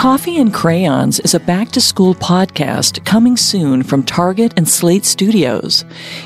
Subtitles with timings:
[0.00, 5.04] Coffee and Crayons is a back to school podcast coming soon from Target and Slate
[5.04, 5.84] Studios.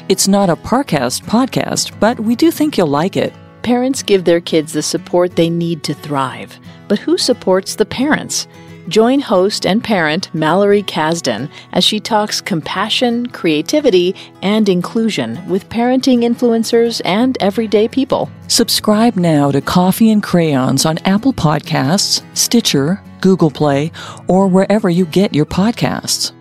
[0.09, 3.33] It's not a Parcast podcast, but we do think you'll like it.
[3.65, 6.57] Parents give their kids the support they need to thrive.
[6.87, 8.47] But who supports the parents?
[8.89, 16.21] Join host and parent Mallory Kasdan as she talks compassion, creativity, and inclusion with parenting
[16.21, 18.31] influencers and everyday people.
[18.49, 23.91] Subscribe now to Coffee and Crayons on Apple Podcasts, Stitcher, Google Play,
[24.29, 26.33] or wherever you get your podcasts.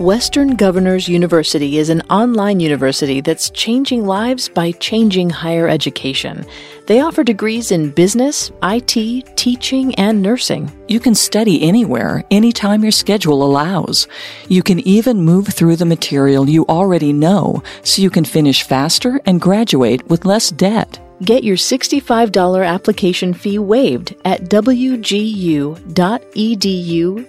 [0.00, 6.44] Western Governors University is an online university that's changing lives by changing higher education.
[6.86, 10.68] They offer degrees in business, IT, teaching, and nursing.
[10.88, 14.08] You can study anywhere, anytime your schedule allows.
[14.48, 19.20] You can even move through the material you already know so you can finish faster
[19.26, 20.98] and graduate with less debt.
[21.22, 25.80] Get your $65 application fee waived at wgu.edu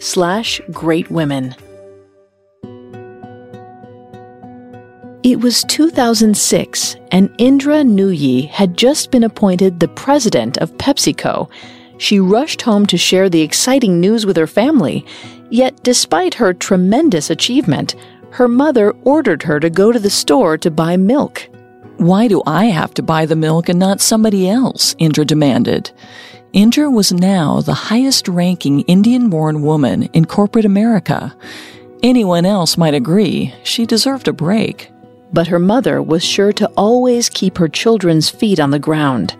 [0.01, 1.64] slash greatwomen.
[5.25, 11.49] It was 2006, and Indra Nooyi had just been appointed the president of PepsiCo.
[11.97, 15.03] She rushed home to share the exciting news with her family.
[15.49, 17.95] Yet, despite her tremendous achievement,
[18.33, 21.49] her mother ordered her to go to the store to buy milk.
[21.97, 24.95] Why do I have to buy the milk and not somebody else?
[24.99, 25.89] Indra demanded.
[26.53, 31.35] Indra was now the highest ranking Indian born woman in corporate America.
[32.03, 34.91] Anyone else might agree she deserved a break
[35.33, 39.35] but her mother was sure to always keep her children's feet on the ground.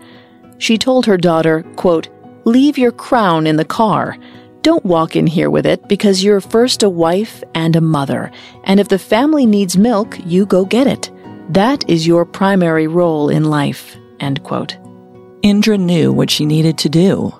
[0.58, 2.08] She told her daughter, quote,
[2.44, 4.16] Leave your crown in the car.
[4.62, 8.30] Don't walk in here with it because you're first a wife and a mother,
[8.64, 11.10] and if the family needs milk, you go get it.
[11.50, 13.96] That is your primary role in life.
[14.20, 14.76] End quote.
[15.42, 17.32] Indra knew what she needed to do.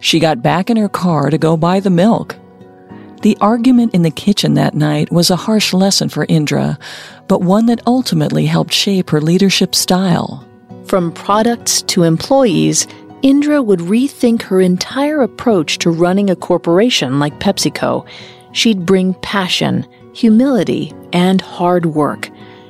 [0.00, 2.36] She got back in her car to go buy the milk.
[3.22, 6.76] The argument in the kitchen that night was a harsh lesson for Indra,
[7.28, 10.44] but one that ultimately helped shape her leadership style.
[10.86, 12.88] From products to employees,
[13.22, 18.04] Indra would rethink her entire approach to running a corporation like PepsiCo.
[18.50, 22.28] She'd bring passion, humility, and hard work.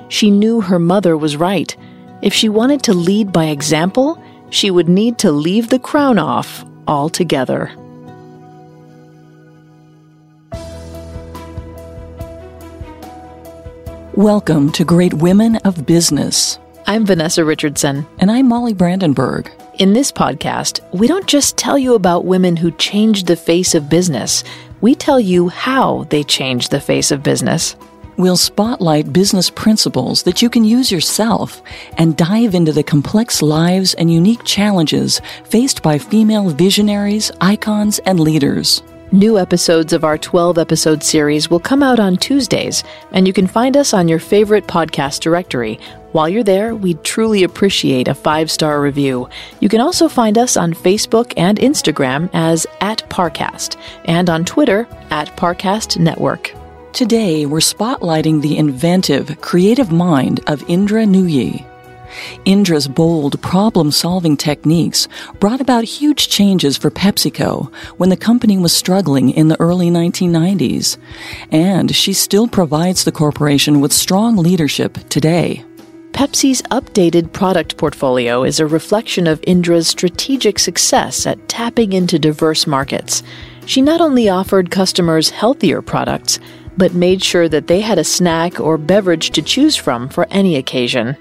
[0.09, 1.75] She knew her mother was right.
[2.21, 6.63] If she wanted to lead by example, she would need to leave the crown off
[6.87, 7.73] altogether.
[14.17, 16.59] Welcome to Great Women of Business.
[16.87, 18.07] I'm Vanessa Richardson.
[18.19, 19.51] And I'm Molly Brandenburg.
[19.79, 23.89] In this podcast, we don't just tell you about women who changed the face of
[23.89, 24.45] business,
[24.83, 27.75] we tell you how they changed the face of business.
[28.19, 31.63] We'll spotlight business principles that you can use yourself
[31.97, 38.21] and dive into the complex lives and unique challenges faced by female visionaries, icons, and
[38.21, 38.83] leaders.
[39.13, 43.47] New episodes of our 12 episode series will come out on Tuesdays, and you can
[43.47, 45.79] find us on your favorite podcast directory.
[46.13, 49.29] While you're there, we'd truly appreciate a five star review.
[49.61, 54.89] You can also find us on Facebook and Instagram as at Parcast, and on Twitter
[55.11, 56.55] at Parcast Network.
[56.95, 61.67] Today, we're spotlighting the inventive, creative mind of Indra Nooyi.
[62.45, 65.09] Indra's bold problem solving techniques
[65.41, 70.99] brought about huge changes for PepsiCo when the company was struggling in the early 1990s.
[71.51, 75.65] And she still provides the corporation with strong leadership today.
[76.13, 82.67] Pepsi's updated product portfolio is a reflection of Indra's strategic success at tapping into diverse
[82.67, 83.23] markets.
[83.65, 86.39] She not only offered customers healthier products,
[86.77, 90.57] but made sure that they had a snack or beverage to choose from for any
[90.57, 91.17] occasion.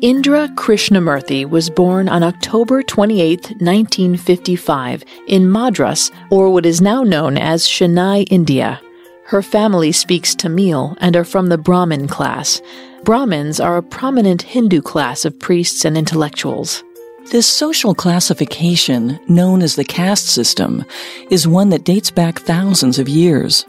[0.00, 7.36] Indra Krishnamurthy was born on October 28, 1955, in Madras, or what is now known
[7.36, 8.80] as Chennai, India.
[9.24, 12.62] Her family speaks Tamil and are from the Brahmin class.
[13.02, 16.84] Brahmins are a prominent Hindu class of priests and intellectuals.
[17.32, 20.84] This social classification, known as the caste system,
[21.28, 23.66] is one that dates back thousands of years.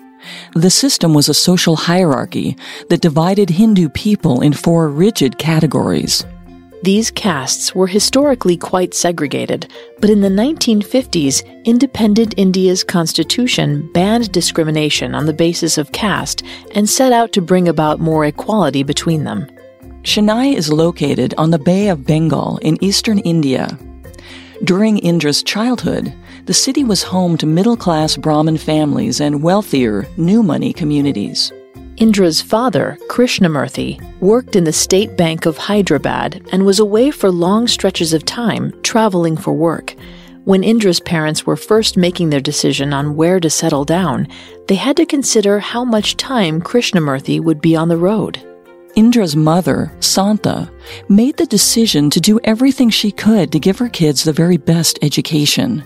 [0.54, 2.58] The system was a social hierarchy
[2.90, 6.26] that divided Hindu people in four rigid categories.
[6.82, 9.70] These castes were historically quite segregated,
[10.00, 16.42] but in the 1950s, independent India's constitution banned discrimination on the basis of caste
[16.74, 19.46] and set out to bring about more equality between them.
[20.04, 23.78] Chennai is located on the Bay of Bengal in eastern India.
[24.64, 26.14] During Indra's childhood,
[26.50, 31.52] the city was home to middle class Brahmin families and wealthier, new money communities.
[31.98, 37.68] Indra's father, Krishnamurthy, worked in the State Bank of Hyderabad and was away for long
[37.68, 39.94] stretches of time, traveling for work.
[40.46, 44.28] When Indra's parents were first making their decision on where to settle down,
[44.68, 48.44] they had to consider how much time Krishnamurthy would be on the road.
[48.96, 50.68] Indra's mother, Santha,
[51.10, 54.98] made the decision to do everything she could to give her kids the very best
[55.04, 55.84] education.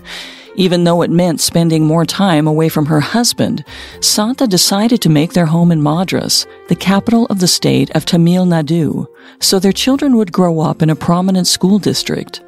[0.56, 3.64] Even though it meant spending more time away from her husband,
[3.98, 8.46] Santha decided to make their home in Madras, the capital of the state of Tamil
[8.46, 9.06] Nadu,
[9.40, 12.42] so their children would grow up in a prominent school district.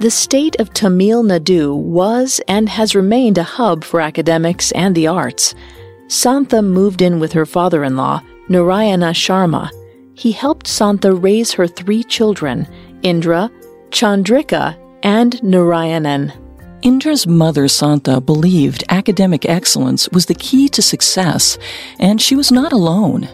[0.00, 5.06] The state of Tamil Nadu was and has remained a hub for academics and the
[5.06, 5.54] arts.
[6.08, 9.70] Santha moved in with her father in law, Narayana Sharma.
[10.14, 12.66] He helped Santha raise her three children,
[13.02, 13.50] Indra,
[13.90, 16.32] Chandrika, and Narayanan.
[16.82, 21.58] Indra's mother, Santha, believed academic excellence was the key to success,
[21.98, 23.28] and she was not alone.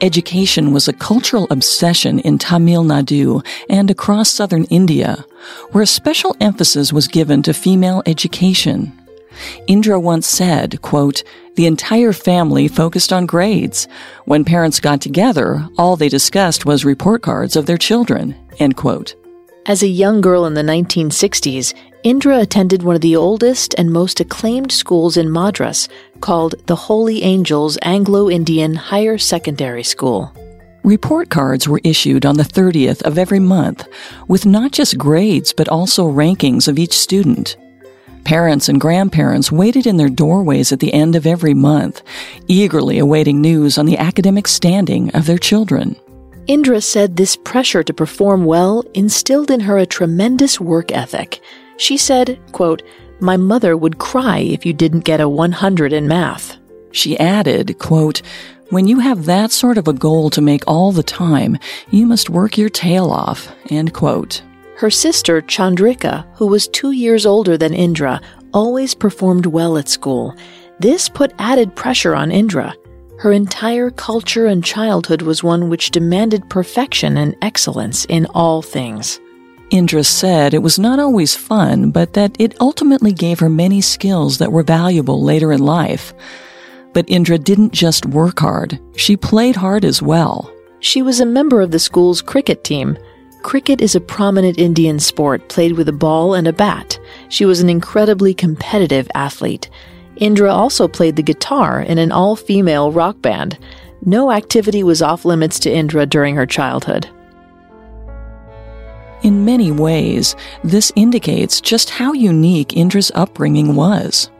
[0.00, 5.24] Education was a cultural obsession in Tamil Nadu and across southern India,
[5.72, 8.92] where a special emphasis was given to female education.
[9.66, 11.22] Indra once said, quote,
[11.56, 13.88] the entire family focused on grades.
[14.24, 19.14] When parents got together, all they discussed was report cards of their children, end quote.
[19.66, 21.72] As a young girl in the 1960s,
[22.04, 25.88] Indra attended one of the oldest and most acclaimed schools in Madras
[26.20, 30.30] called the Holy Angels Anglo Indian Higher Secondary School.
[30.82, 33.88] Report cards were issued on the 30th of every month,
[34.28, 37.56] with not just grades but also rankings of each student.
[38.24, 42.02] Parents and grandparents waited in their doorways at the end of every month,
[42.48, 45.96] eagerly awaiting news on the academic standing of their children.
[46.48, 51.40] Indra said this pressure to perform well instilled in her a tremendous work ethic.
[51.76, 52.82] She said, quote,
[53.20, 56.56] My mother would cry if you didn't get a 100 in math.
[56.92, 58.22] She added, quote,
[58.70, 61.58] When you have that sort of a goal to make all the time,
[61.90, 64.42] you must work your tail off, end quote.
[64.76, 68.20] Her sister, Chandrika, who was two years older than Indra,
[68.52, 70.34] always performed well at school.
[70.80, 72.74] This put added pressure on Indra.
[73.18, 79.20] Her entire culture and childhood was one which demanded perfection and excellence in all things.
[79.70, 84.38] Indra said it was not always fun, but that it ultimately gave her many skills
[84.38, 86.12] that were valuable later in life.
[86.92, 90.52] But Indra didn't just work hard, she played hard as well.
[90.80, 92.96] She was a member of the school's cricket team.
[93.42, 96.98] Cricket is a prominent Indian sport played with a ball and a bat.
[97.30, 99.68] She was an incredibly competitive athlete.
[100.16, 103.58] Indra also played the guitar in an all female rock band.
[104.04, 107.08] No activity was off limits to Indra during her childhood.
[109.24, 114.30] In many ways, this indicates just how unique Indra's upbringing was.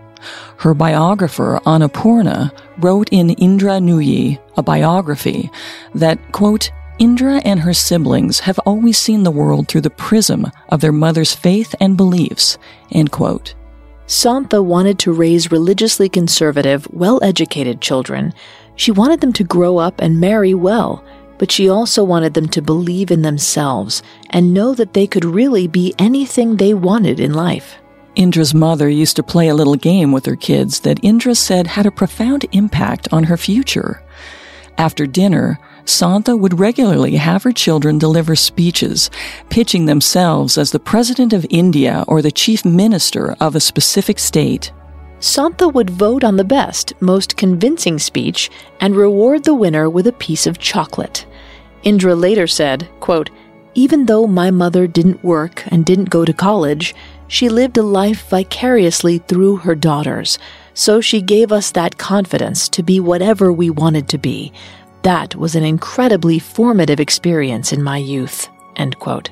[0.58, 5.50] Her biographer, Annapurna, wrote in Indra Nooyi, a biography,
[5.94, 10.82] that, quote, Indra and her siblings have always seen the world through the prism of
[10.82, 12.58] their mother's faith and beliefs,
[12.92, 13.54] end quote.
[14.06, 18.34] Santha wanted to raise religiously conservative, well educated children.
[18.76, 21.02] She wanted them to grow up and marry well,
[21.38, 25.66] but she also wanted them to believe in themselves and know that they could really
[25.66, 27.76] be anything they wanted in life.
[28.14, 31.86] Indra's mother used to play a little game with her kids that Indra said had
[31.86, 34.02] a profound impact on her future.
[34.78, 39.10] After dinner, Santha would regularly have her children deliver speeches,
[39.50, 44.72] pitching themselves as the President of India or the Chief Minister of a specific state.
[45.24, 50.12] Santha would vote on the best, most convincing speech and reward the winner with a
[50.12, 51.24] piece of chocolate.
[51.82, 53.30] Indra later said, quote,
[53.72, 56.94] Even though my mother didn't work and didn't go to college,
[57.26, 60.38] she lived a life vicariously through her daughters.
[60.74, 64.52] So she gave us that confidence to be whatever we wanted to be,
[65.04, 68.50] that was an incredibly formative experience in my youth.
[68.76, 69.30] End quote.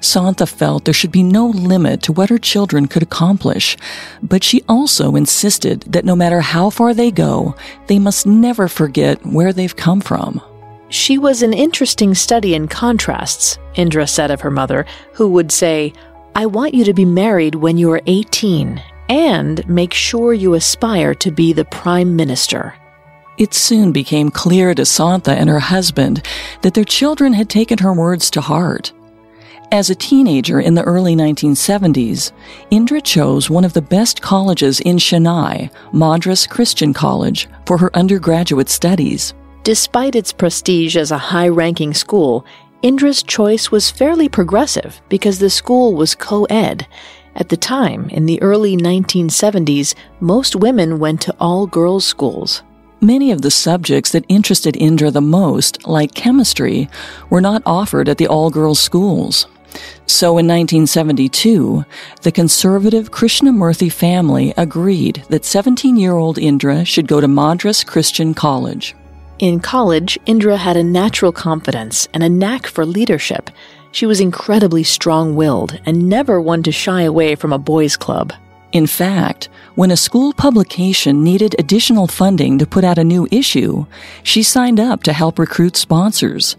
[0.00, 3.76] Santha felt there should be no limit to what her children could accomplish,
[4.22, 7.54] but she also insisted that no matter how far they go,
[7.86, 10.42] they must never forget where they've come from.
[10.90, 15.92] She was an interesting study in contrasts, Indra said of her mother, who would say,
[16.36, 21.14] I want you to be married when you are 18 and make sure you aspire
[21.16, 22.74] to be the prime minister.
[23.36, 26.24] It soon became clear to Santha and her husband
[26.62, 28.92] that their children had taken her words to heart.
[29.72, 32.32] As a teenager in the early 1970s,
[32.70, 38.68] Indra chose one of the best colleges in Chennai, Madras Christian College, for her undergraduate
[38.68, 39.34] studies.
[39.64, 42.44] Despite its prestige as a high ranking school,
[42.82, 46.86] Indra's choice was fairly progressive because the school was co ed.
[47.34, 52.62] At the time, in the early 1970s, most women went to all girls schools.
[53.00, 56.88] Many of the subjects that interested Indra the most, like chemistry,
[57.28, 59.46] were not offered at the all girls schools.
[60.06, 61.84] So in 1972,
[62.22, 68.34] the conservative Krishnamurthy family agreed that 17 year old Indra should go to Madras Christian
[68.34, 68.94] College.
[69.38, 73.50] In college, Indra had a natural confidence and a knack for leadership.
[73.90, 78.32] She was incredibly strong willed and never one to shy away from a boys' club.
[78.72, 83.86] In fact, when a school publication needed additional funding to put out a new issue,
[84.24, 86.56] she signed up to help recruit sponsors.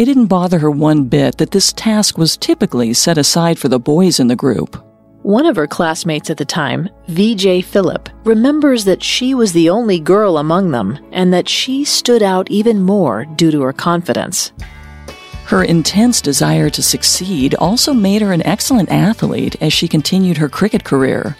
[0.00, 3.78] It didn't bother her one bit that this task was typically set aside for the
[3.78, 4.82] boys in the group.
[5.20, 10.00] One of her classmates at the time, VJ Phillip, remembers that she was the only
[10.00, 14.52] girl among them and that she stood out even more due to her confidence.
[15.44, 20.48] Her intense desire to succeed also made her an excellent athlete as she continued her
[20.48, 21.36] cricket career.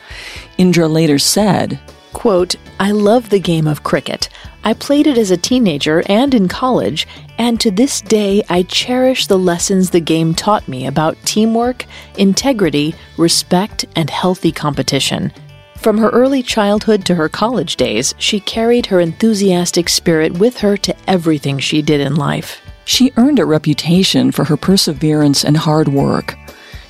[0.58, 1.80] Indra later said,
[2.12, 4.28] Quote, I love the game of cricket.
[4.62, 7.06] I played it as a teenager and in college,
[7.38, 11.86] and to this day I cherish the lessons the game taught me about teamwork,
[12.18, 15.32] integrity, respect, and healthy competition.
[15.78, 20.76] From her early childhood to her college days, she carried her enthusiastic spirit with her
[20.76, 22.60] to everything she did in life.
[22.84, 26.36] She earned a reputation for her perseverance and hard work.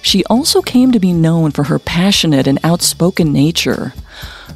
[0.02, 3.92] She also came to be known for her passionate and outspoken nature.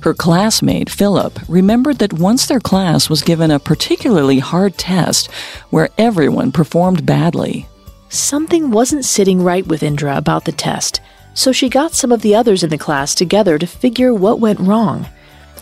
[0.03, 5.31] Her classmate, Philip, remembered that once their class was given a particularly hard test
[5.71, 7.69] where everyone performed badly.
[8.09, 11.01] Something wasn't sitting right with Indra about the test,
[11.35, 14.61] so she got some of the others in the class together to figure what went
[14.61, 15.07] wrong.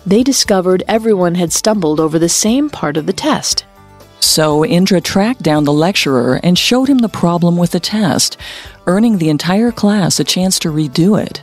[0.04, 3.64] They discovered everyone had stumbled over the same part of the test.
[4.20, 8.36] So Indra tracked down the lecturer and showed him the problem with the test,
[8.86, 11.42] earning the entire class a chance to redo it.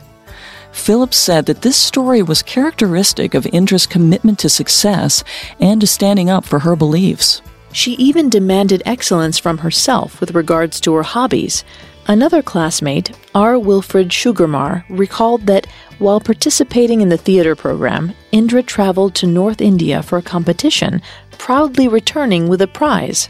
[0.72, 5.24] Phillips said that this story was characteristic of Indra's commitment to success
[5.58, 7.42] and to standing up for her beliefs.
[7.72, 11.64] She even demanded excellence from herself with regards to her hobbies.
[12.06, 13.58] Another classmate, R.
[13.58, 15.66] Wilfred Sugarmar, recalled that
[15.98, 21.02] while participating in the theater program, Indra traveled to North India for a competition,
[21.38, 23.28] proudly returning with a prize.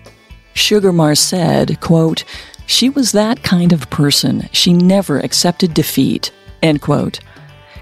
[0.54, 2.25] Sugarmar said, quote,
[2.66, 4.49] She was that kind of person.
[4.52, 6.30] She never accepted defeat.
[6.62, 7.20] End quote.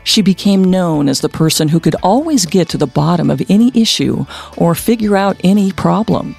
[0.09, 3.71] She became known as the person who could always get to the bottom of any
[3.75, 4.25] issue
[4.57, 6.35] or figure out any problem.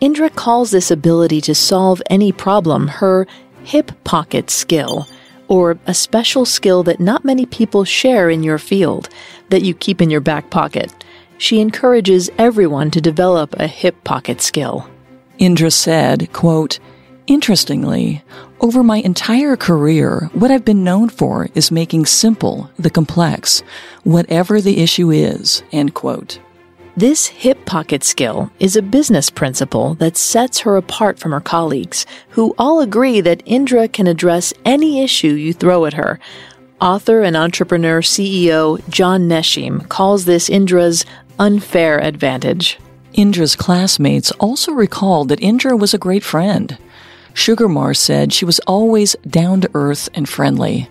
[0.00, 3.26] Indra calls this ability to solve any problem her
[3.64, 5.08] hip pocket skill
[5.48, 9.08] or a special skill that not many people share in your field
[9.48, 10.92] that you keep in your back pocket.
[11.38, 14.86] She encourages everyone to develop a hip pocket skill.
[15.38, 16.80] Indra said, quote,
[17.26, 18.22] Interestingly,
[18.60, 23.62] over my entire career, what I've been known for is making simple the complex,
[24.04, 26.38] whatever the issue is, end quote.
[26.96, 32.04] This hip pocket skill is a business principle that sets her apart from her colleagues,
[32.30, 36.20] who all agree that Indra can address any issue you throw at her.
[36.80, 41.06] Author and entrepreneur CEO John Neshim calls this Indra's
[41.38, 42.78] unfair advantage.
[43.12, 46.76] Indra's classmates also recalled that Indra was a great friend.
[47.34, 50.88] Sugarmar said she was always down to earth and friendly.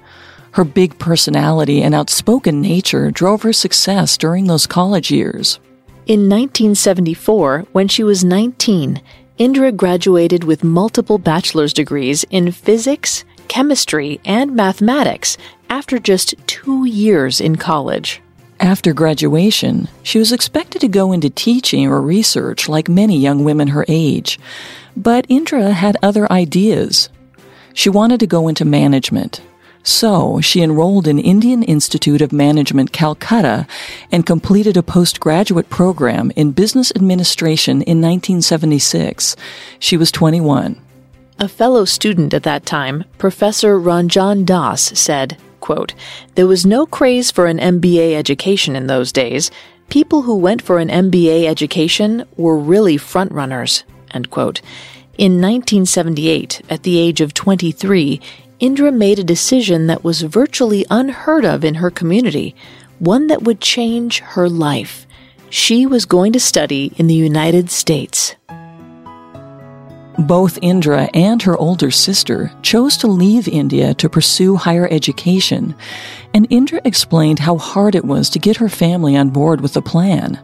[0.52, 5.60] Her big personality and outspoken nature drove her success during those college years.
[6.08, 9.02] In 1974, when she was 19,
[9.38, 15.38] Indra graduated with multiple bachelor's degrees in physics, chemistry, and mathematics
[15.70, 18.22] after just two years in college.
[18.60, 23.70] After graduation, she was expected to go into teaching or research like many young women
[23.70, 24.38] her age.
[24.98, 27.10] But Indra had other ideas.
[27.74, 29.42] She wanted to go into management.
[29.84, 33.66] So she enrolled in Indian Institute of Management, Calcutta,
[34.12, 39.38] and completed a postgraduate program in business administration in 1976.
[39.80, 40.82] She was 21.
[41.40, 45.94] A fellow student at that time, Professor Ranjan Das, said, quote,
[46.36, 49.52] There was no craze for an MBA education in those days.
[49.90, 53.84] People who went for an MBA education were really frontrunners.
[54.12, 54.62] End quote.
[55.18, 58.22] In 1978, at the age of 23,
[58.60, 62.56] Indra made a decision that was virtually unheard of in her community,
[63.00, 65.06] one that would change her life.
[65.50, 68.36] She was going to study in the United States.
[70.20, 75.74] Both Indra and her older sister chose to leave India to pursue higher education,
[76.34, 79.82] and Indra explained how hard it was to get her family on board with the
[79.82, 80.38] plan.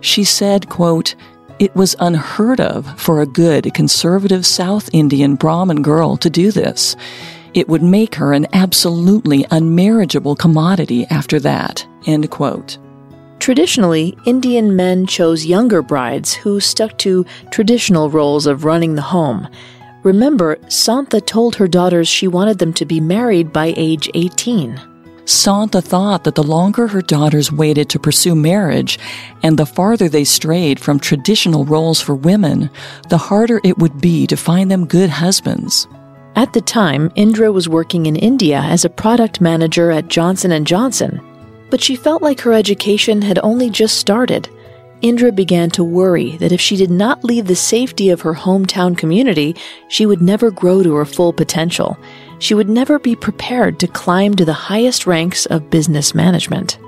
[0.00, 1.14] She said, quote,
[1.60, 6.96] it was unheard of for a good conservative South Indian Brahmin girl to do this.
[7.54, 11.86] It would make her an absolutely unmarriageable commodity after that.
[12.06, 12.76] End quote.
[13.42, 19.48] Traditionally, Indian men chose younger brides who stuck to traditional roles of running the home.
[20.04, 24.80] Remember, Santha told her daughters she wanted them to be married by age 18.
[25.24, 28.96] Santha thought that the longer her daughters waited to pursue marriage
[29.42, 32.70] and the farther they strayed from traditional roles for women,
[33.08, 35.88] the harder it would be to find them good husbands.
[36.36, 40.64] At the time, Indra was working in India as a product manager at Johnson &
[40.64, 41.20] Johnson,
[41.72, 44.46] but she felt like her education had only just started.
[45.00, 48.94] Indra began to worry that if she did not leave the safety of her hometown
[48.94, 49.56] community,
[49.88, 51.96] she would never grow to her full potential.
[52.40, 56.78] She would never be prepared to climb to the highest ranks of business management.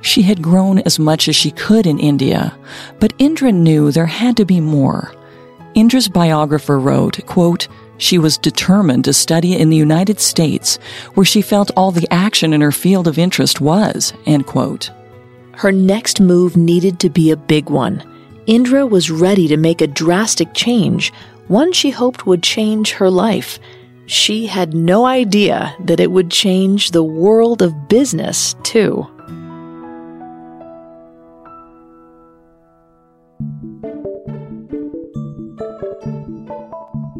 [0.00, 2.58] She had grown as much as she could in India,
[2.98, 5.14] but Indra knew there had to be more.
[5.74, 7.68] Indra's biographer wrote, quote,
[8.02, 10.76] she was determined to study in the United States,
[11.14, 14.90] where she felt all the action in her field of interest was, end quote.
[15.52, 18.02] Her next move needed to be a big one.
[18.46, 21.12] Indra was ready to make a drastic change,
[21.46, 23.60] one she hoped would change her life.
[24.06, 29.06] She had no idea that it would change the world of business, too.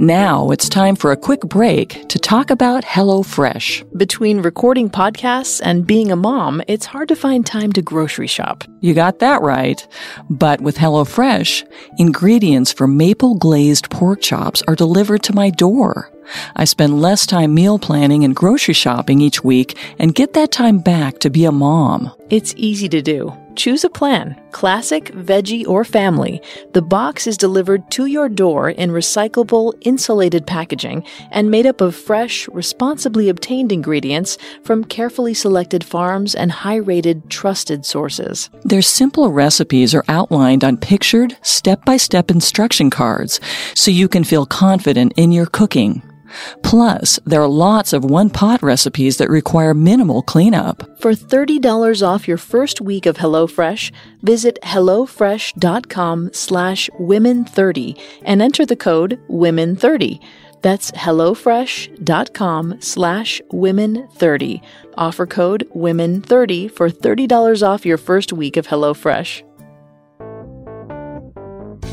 [0.03, 3.97] Now it's time for a quick break to talk about HelloFresh.
[3.97, 8.65] Between recording podcasts and being a mom, it's hard to find time to grocery shop.
[8.81, 9.87] You got that right.
[10.29, 11.65] But with HelloFresh,
[11.99, 16.11] ingredients for maple glazed pork chops are delivered to my door.
[16.57, 20.81] I spend less time meal planning and grocery shopping each week and get that time
[20.81, 22.11] back to be a mom.
[22.29, 23.37] It's easy to do.
[23.57, 26.41] Choose a plan classic, veggie, or family.
[26.73, 31.97] The box is delivered to your door in recyclable, insulated packaging and made up of
[31.97, 38.51] fresh, responsibly obtained ingredients from carefully selected farms and high rated, trusted sources.
[38.65, 43.41] Their simple recipes are outlined on pictured, step by step instruction cards
[43.75, 46.03] so you can feel confident in your cooking.
[46.63, 51.01] Plus, there are lots of one pot recipes that require minimal cleanup.
[51.01, 58.77] For $30 off your first week of HelloFresh, visit HelloFresh.com slash women30 and enter the
[58.77, 60.21] code WOMEN30.
[60.63, 64.63] That's HelloFresh.com slash women30.
[64.97, 69.43] Offer code WOMEN30 for $30 off your first week of HelloFresh.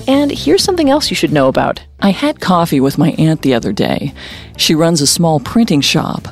[0.08, 1.82] And here's something else you should know about.
[2.00, 4.14] I had coffee with my aunt the other day.
[4.58, 6.28] She runs a small printing shop.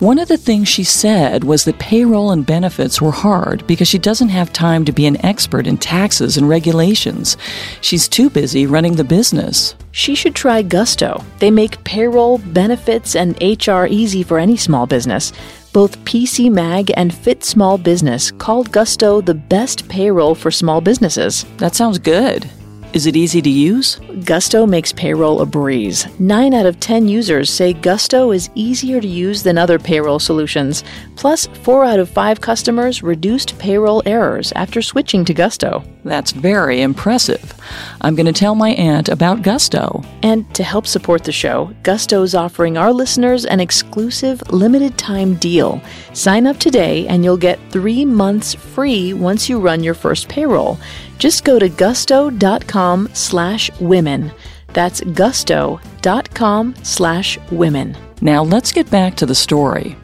[0.00, 3.98] One of the things she said was that payroll and benefits were hard because she
[3.98, 7.36] doesn't have time to be an expert in taxes and regulations.
[7.80, 9.76] She's too busy running the business.
[9.92, 11.24] She should try Gusto.
[11.38, 15.32] They make payroll, benefits, and HR easy for any small business.
[15.72, 21.46] Both PC Mag and Fit Small Business called Gusto the best payroll for small businesses.
[21.58, 22.50] That sounds good.
[22.94, 23.96] Is it easy to use?
[24.24, 26.06] Gusto makes payroll a breeze.
[26.20, 30.84] 9 out of 10 users say Gusto is easier to use than other payroll solutions.
[31.16, 35.82] Plus, 4 out of 5 customers reduced payroll errors after switching to Gusto.
[36.04, 37.54] That's very impressive.
[38.00, 40.04] I'm going to tell my aunt about Gusto.
[40.22, 45.34] And to help support the show, Gusto is offering our listeners an exclusive limited time
[45.34, 45.82] deal.
[46.12, 50.78] Sign up today and you'll get 3 months free once you run your first payroll.
[51.24, 54.30] Just go to gusto.com slash women.
[54.74, 57.96] That's gusto.com slash women.
[58.20, 59.96] Now let's get back to the story.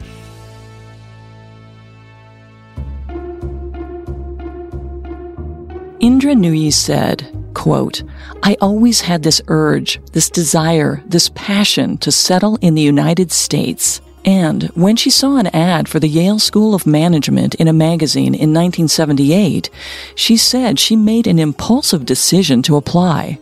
[5.99, 8.01] Indra Nooyi said, quote,
[8.41, 14.01] I always had this urge, this desire, this passion to settle in the United States.
[14.23, 18.35] And when she saw an ad for the Yale School of Management in a magazine
[18.35, 19.69] in 1978,
[20.15, 23.39] she said she made an impulsive decision to apply.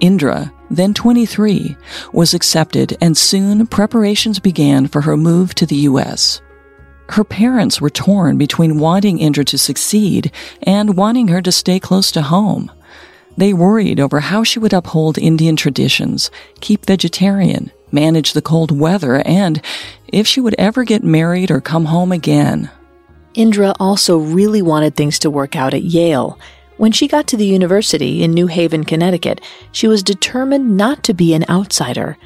[0.00, 1.76] Indra, then 23,
[2.12, 6.40] was accepted and soon preparations began for her move to the U.S.
[7.10, 10.30] Her parents were torn between wanting Indra to succeed
[10.62, 12.70] and wanting her to stay close to home.
[13.36, 19.16] They worried over how she would uphold Indian traditions, keep vegetarian, manage the cold weather,
[19.26, 19.62] and
[20.08, 22.70] if she would ever get married or come home again.
[23.34, 26.38] Indra also really wanted things to work out at Yale.
[26.76, 29.40] When she got to the university in New Haven, Connecticut,
[29.72, 32.16] she was determined not to be an outsider.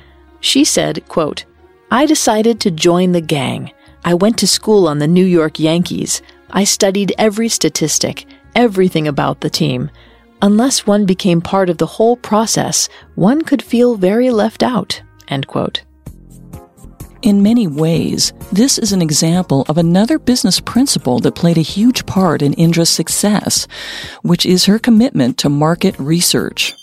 [0.41, 1.45] She said, quote,
[1.91, 3.73] I decided to join the gang.
[4.05, 6.23] I went to school on the New York Yankees.
[6.51, 9.91] I studied every statistic, everything about the team.
[10.43, 15.01] Unless one became part of the whole process, one could feel very left out.
[15.29, 15.83] End quote.
[17.23, 22.05] In many ways, this is an example of another business principle that played a huge
[22.05, 23.69] part in Indra's success,
[24.23, 26.75] which is her commitment to market research.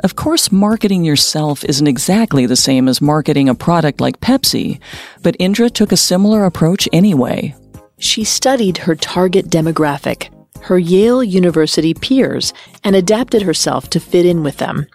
[0.00, 4.80] Of course, marketing yourself isn't exactly the same as marketing a product like Pepsi,
[5.22, 7.54] but Indra took a similar approach anyway.
[7.98, 10.30] She studied her target demographic,
[10.62, 12.54] her Yale University peers,
[12.84, 14.86] and adapted herself to fit in with them.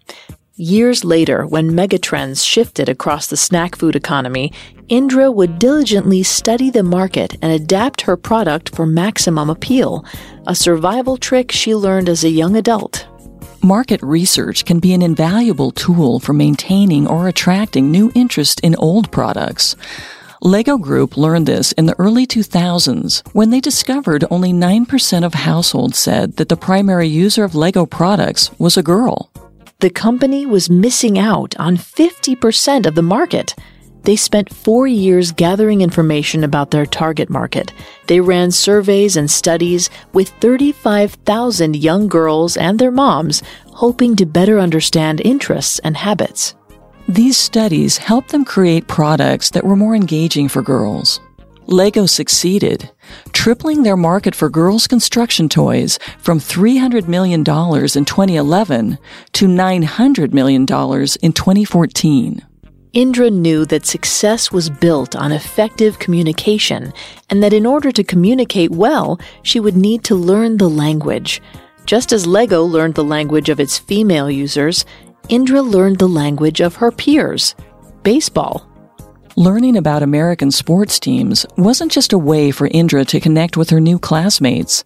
[0.56, 4.52] Years later, when megatrends shifted across the snack food economy,
[4.88, 10.06] Indra would diligently study the market and adapt her product for maximum appeal,
[10.46, 13.08] a survival trick she learned as a young adult.
[13.64, 19.12] Market research can be an invaluable tool for maintaining or attracting new interest in old
[19.12, 19.76] products.
[20.44, 25.98] Lego Group learned this in the early 2000s when they discovered only 9% of households
[25.98, 29.32] said that the primary user of Lego products was a girl
[29.84, 33.54] the company was missing out on 50% of the market.
[34.04, 37.74] They spent four years gathering information about their target market.
[38.08, 43.44] They ran surveys and studies with 35,000 young girls and their moms,
[43.74, 46.56] hoping to better understand interests and habits.
[47.10, 51.20] These studies helped them create products that were more engaging for girls.
[51.68, 52.90] Lego succeeded,
[53.32, 58.98] tripling their market for girls' construction toys from $300 million in 2011
[59.34, 62.46] to $900 million in 2014.
[62.94, 66.94] Indra knew that success was built on effective communication
[67.30, 71.42] and that in order to communicate well, she would need to learn the language.
[71.86, 74.86] Just as Lego learned the language of its female users,
[75.28, 77.56] Indra learned the language of her peers
[78.04, 78.68] baseball.
[79.36, 83.82] Learning about American sports teams wasn't just a way for Indra to connect with her
[83.82, 84.84] new classmates.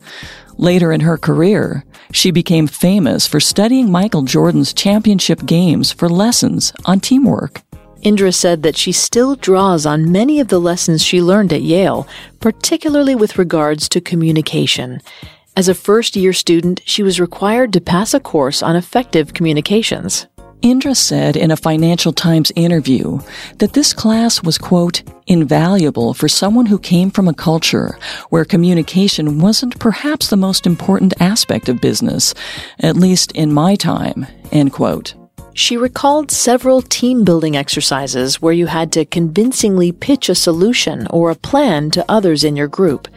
[0.55, 1.83] Later in her career,
[2.13, 7.61] she became famous for studying Michael Jordan's championship games for lessons on teamwork.
[8.01, 12.07] Indra said that she still draws on many of the lessons she learned at Yale,
[12.39, 15.01] particularly with regards to communication.
[15.57, 20.25] As a first year student, she was required to pass a course on effective communications.
[20.61, 23.19] Indra said in a Financial Times interview
[23.59, 27.97] that this class was, quote, invaluable for someone who came from a culture
[28.29, 32.33] where communication wasn't perhaps the most important aspect of business,
[32.79, 35.13] at least in my time, end quote.
[35.53, 41.31] She recalled several team building exercises where you had to convincingly pitch a solution or
[41.31, 43.07] a plan to others in your group.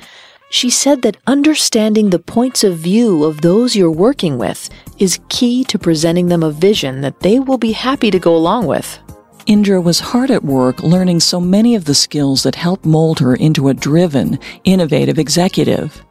[0.53, 5.63] She said that understanding the points of view of those you're working with is key
[5.65, 8.99] to presenting them a vision that they will be happy to go along with.
[9.47, 13.37] Indra was hard at work learning so many of the skills that helped mold her
[13.37, 16.05] into a driven, innovative executive.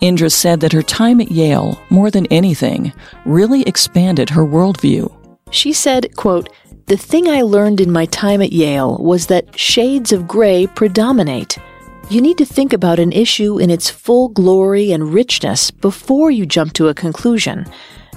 [0.00, 2.94] Indra said that her time at Yale, more than anything,
[3.26, 5.14] really expanded her worldview.
[5.50, 6.48] She said, quote,
[6.86, 11.58] The thing I learned in my time at Yale was that shades of gray predominate
[12.08, 16.46] you need to think about an issue in its full glory and richness before you
[16.46, 17.66] jump to a conclusion.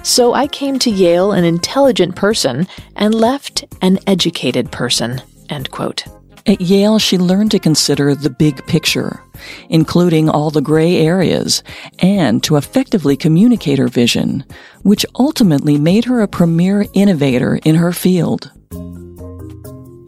[0.02, 5.20] So I came to Yale an intelligent person and left an educated person.
[5.48, 6.04] End quote.
[6.46, 9.22] At Yale, she learned to consider the big picture,
[9.68, 11.62] including all the gray areas,
[11.98, 14.44] and to effectively communicate her vision,
[14.82, 18.50] which ultimately made her a premier innovator in her field.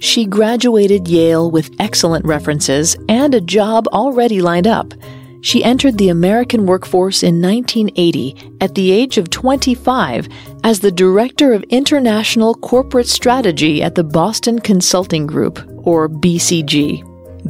[0.02, 4.92] She graduated Yale with excellent references and a job already lined up.
[5.42, 10.28] She entered the American workforce in 1980 at the age of 25
[10.64, 17.04] as the Director of International Corporate Strategy at the Boston Consulting Group, or BCG.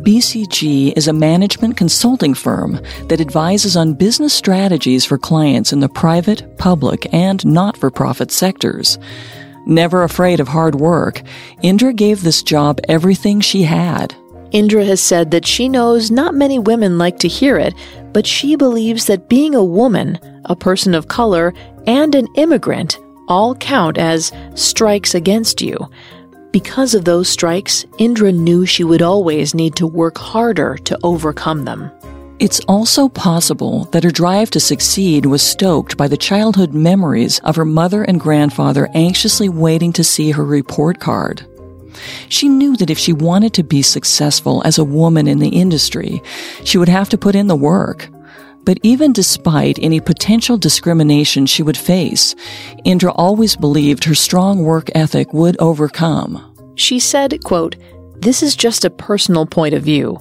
[0.04, 5.88] BCG is a management consulting firm that advises on business strategies for clients in the
[5.88, 8.98] private, public, and not for profit sectors.
[9.66, 11.22] Never afraid of hard work,
[11.62, 14.14] Indra gave this job everything she had.
[14.50, 17.74] Indra has said that she knows not many women like to hear it,
[18.12, 21.54] but she believes that being a woman, a person of color,
[21.86, 22.98] and an immigrant
[23.28, 25.76] all count as strikes against you.
[26.50, 31.64] Because of those strikes, Indra knew she would always need to work harder to overcome
[31.64, 31.90] them.
[32.42, 37.54] It's also possible that her drive to succeed was stoked by the childhood memories of
[37.54, 41.46] her mother and grandfather anxiously waiting to see her report card.
[42.28, 46.20] She knew that if she wanted to be successful as a woman in the industry,
[46.64, 48.08] she would have to put in the work.
[48.64, 52.34] But even despite any potential discrimination she would face,
[52.84, 56.72] Indra always believed her strong work ethic would overcome.
[56.74, 57.76] She said, quote,
[58.16, 60.18] This is just a personal point of view.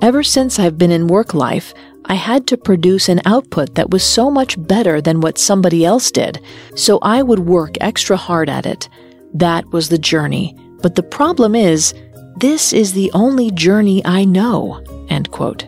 [0.00, 4.04] Ever since I've been in work life, I had to produce an output that was
[4.04, 6.40] so much better than what somebody else did,
[6.76, 8.88] so I would work extra hard at it.
[9.34, 10.56] That was the journey.
[10.82, 11.94] But the problem is,
[12.36, 14.84] this is the only journey I know.
[15.08, 15.64] End quote.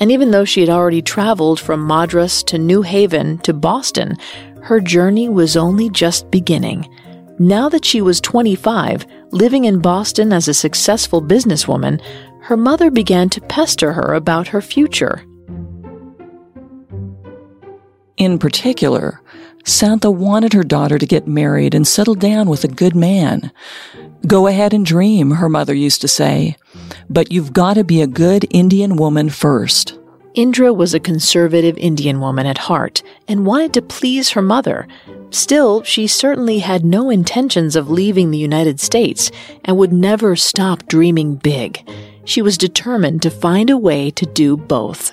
[0.00, 4.16] And even though she had already traveled from Madras to New Haven to Boston,
[4.62, 6.88] her journey was only just beginning.
[7.38, 12.00] Now that she was 25, living in Boston as a successful businesswoman,
[12.42, 15.24] her mother began to pester her about her future.
[18.16, 19.20] In particular,
[19.64, 23.52] Santha wanted her daughter to get married and settle down with a good man.
[24.26, 26.56] Go ahead and dream, her mother used to say,
[27.08, 29.98] but you've got to be a good Indian woman first.
[30.34, 34.88] Indra was a conservative Indian woman at heart and wanted to please her mother.
[35.30, 39.30] Still, she certainly had no intentions of leaving the United States
[39.64, 41.86] and would never stop dreaming big.
[42.24, 45.12] She was determined to find a way to do both.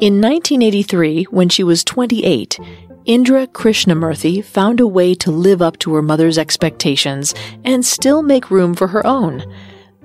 [0.00, 2.58] In 1983, when she was 28,
[3.04, 7.34] Indra Krishnamurthy found a way to live up to her mother's expectations
[7.64, 9.44] and still make room for her own.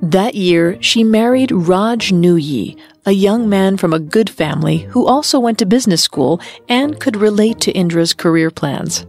[0.02, 5.40] That year, she married Raj Nooyi, a young man from a good family who also
[5.40, 9.06] went to business school and could relate to Indra's career plans.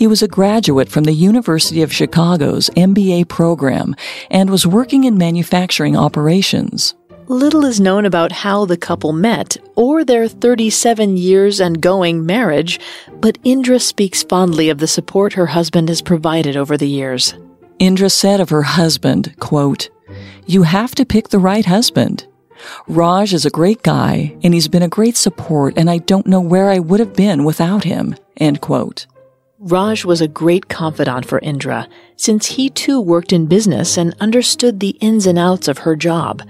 [0.00, 3.94] He was a graduate from the University of Chicago's MBA program
[4.30, 6.94] and was working in manufacturing operations.
[7.26, 12.80] Little is known about how the couple met or their 37 years and going marriage,
[13.20, 17.34] but Indra speaks fondly of the support her husband has provided over the years.
[17.78, 19.90] Indra said of her husband, quote,
[20.46, 22.26] you have to pick the right husband.
[22.88, 26.40] Raj is a great guy, and he's been a great support, and I don't know
[26.40, 28.16] where I would have been without him.
[28.38, 29.06] End quote.
[29.62, 34.80] Raj was a great confidant for Indra, since he too worked in business and understood
[34.80, 36.42] the ins and outs of her job.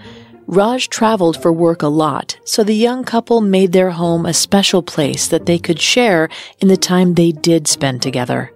[0.46, 4.80] Raj traveled for work a lot, so the young couple made their home a special
[4.80, 6.28] place that they could share
[6.60, 8.52] in the time they did spend together.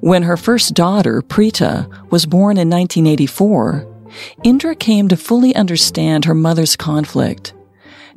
[0.00, 3.86] When her first daughter, Preeta, was born in 1984,
[4.42, 7.54] Indra came to fully understand her mother's conflict.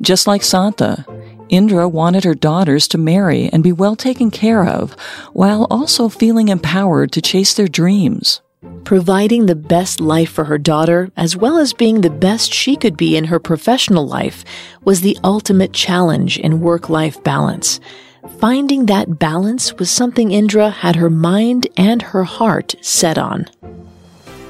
[0.02, 1.06] Just like Santha,
[1.48, 4.92] Indra wanted her daughters to marry and be well taken care of,
[5.32, 8.40] while also feeling empowered to chase their dreams.
[8.84, 12.96] Providing the best life for her daughter, as well as being the best she could
[12.96, 14.44] be in her professional life,
[14.84, 17.80] was the ultimate challenge in work life balance.
[18.38, 23.46] Finding that balance was something Indra had her mind and her heart set on.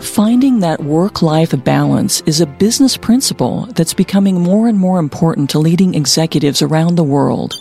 [0.01, 5.51] Finding that work life balance is a business principle that's becoming more and more important
[5.51, 7.55] to leading executives around the world.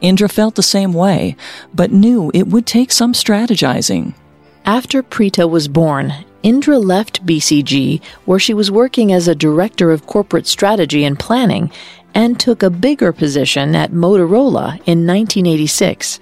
[0.00, 1.36] Indra felt the same way,
[1.74, 4.14] but knew it would take some strategizing.
[4.64, 10.06] After Preeta was born, Indra left BCG, where she was working as a director of
[10.06, 11.70] corporate strategy and planning,
[12.14, 16.20] and took a bigger position at Motorola in 1986.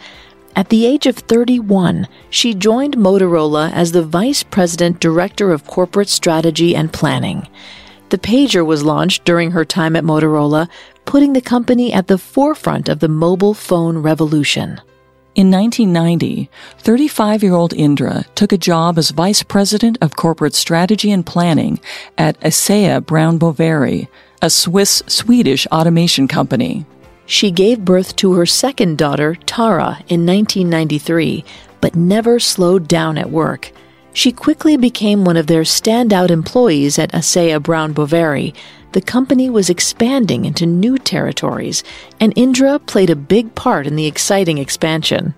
[0.56, 6.08] At the age of 31, she joined Motorola as the Vice President Director of Corporate
[6.08, 7.46] Strategy and Planning.
[8.10, 10.68] The pager was launched during her time at Motorola,
[11.04, 14.80] putting the company at the forefront of the mobile phone revolution.
[15.36, 21.12] In 1990, 35 year old Indra took a job as Vice President of Corporate Strategy
[21.12, 21.78] and Planning
[22.18, 24.08] at ASEA Brown Boveri,
[24.42, 26.84] a Swiss Swedish automation company.
[27.30, 31.44] She gave birth to her second daughter, Tara, in 1993,
[31.80, 33.70] but never slowed down at work.
[34.12, 38.52] She quickly became one of their standout employees at ASEA Brown Boveri.
[38.90, 41.84] The company was expanding into new territories,
[42.18, 45.32] and Indra played a big part in the exciting expansion.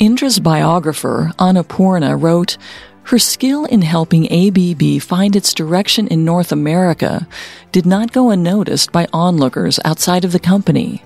[0.00, 2.58] Indra's biographer, Annapurna, wrote,
[3.04, 7.28] her skill in helping ABB find its direction in North America
[7.70, 11.04] did not go unnoticed by onlookers outside of the company.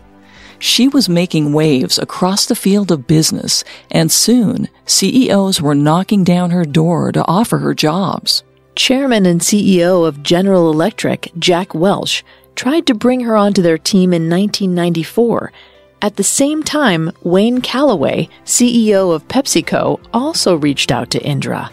[0.58, 6.50] She was making waves across the field of business, and soon CEOs were knocking down
[6.50, 8.42] her door to offer her jobs.
[8.76, 12.24] Chairman and CEO of General Electric, Jack Welch,
[12.56, 15.52] tried to bring her onto their team in 1994.
[16.02, 21.70] At the same time, Wayne Calloway, CEO of PepsiCo, also reached out to Indra.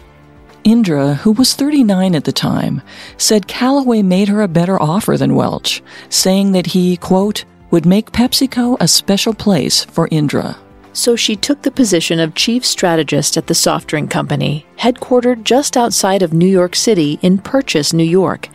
[0.64, 2.82] Indra, who was 39 at the time,
[3.16, 8.12] said Calloway made her a better offer than Welch, saying that he, quote, would make
[8.12, 10.56] PepsiCo a special place for Indra.
[10.92, 15.76] So she took the position of chief strategist at the soft drink company, headquartered just
[15.76, 18.50] outside of New York City in Purchase, New York.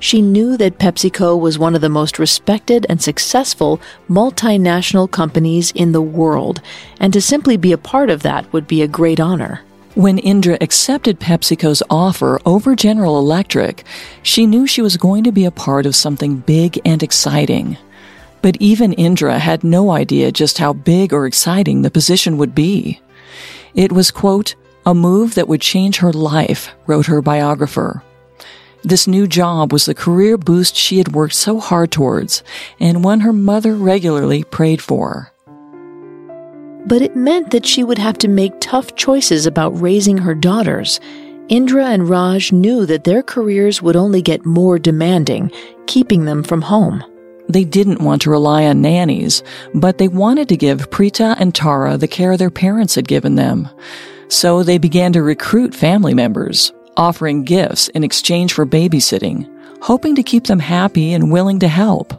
[0.00, 5.92] She knew that PepsiCo was one of the most respected and successful multinational companies in
[5.92, 6.62] the world,
[6.98, 9.60] and to simply be a part of that would be a great honor.
[9.94, 13.84] When Indra accepted PepsiCo's offer over General Electric,
[14.22, 17.76] she knew she was going to be a part of something big and exciting.
[18.42, 23.00] But even Indra had no idea just how big or exciting the position would be.
[23.74, 28.02] It was, quote, a move that would change her life, wrote her biographer.
[28.82, 32.42] This new job was the career boost she had worked so hard towards,
[32.80, 35.32] and one her mother regularly prayed for.
[36.84, 40.98] But it meant that she would have to make tough choices about raising her daughters.
[41.48, 45.52] Indra and Raj knew that their careers would only get more demanding,
[45.86, 47.04] keeping them from home.
[47.48, 49.42] They didn't want to rely on nannies,
[49.74, 53.68] but they wanted to give Prita and Tara the care their parents had given them.
[54.28, 59.48] So they began to recruit family members, offering gifts in exchange for babysitting,
[59.82, 62.14] hoping to keep them happy and willing to help.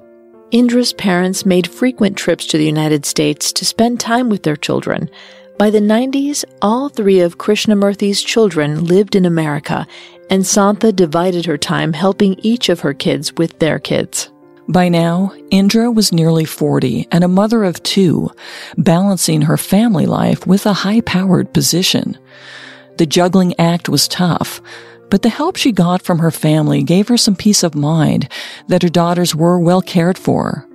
[0.51, 5.09] Indra's parents made frequent trips to the United States to spend time with their children.
[5.57, 9.87] By the 90s, all three of Krishnamurthy's children lived in America,
[10.29, 14.29] and Santha divided her time helping each of her kids with their kids.
[14.67, 18.31] By now, Indra was nearly 40 and a mother of two,
[18.77, 22.17] balancing her family life with a high powered position.
[22.97, 24.61] The juggling act was tough,
[25.09, 28.29] but the help she got from her family gave her some peace of mind
[28.69, 30.65] that her daughters were well cared for.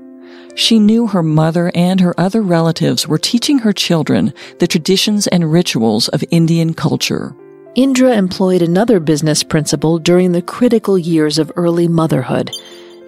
[0.55, 5.51] She knew her mother and her other relatives were teaching her children the traditions and
[5.51, 7.35] rituals of Indian culture.
[7.75, 12.51] Indra employed another business principle during the critical years of early motherhood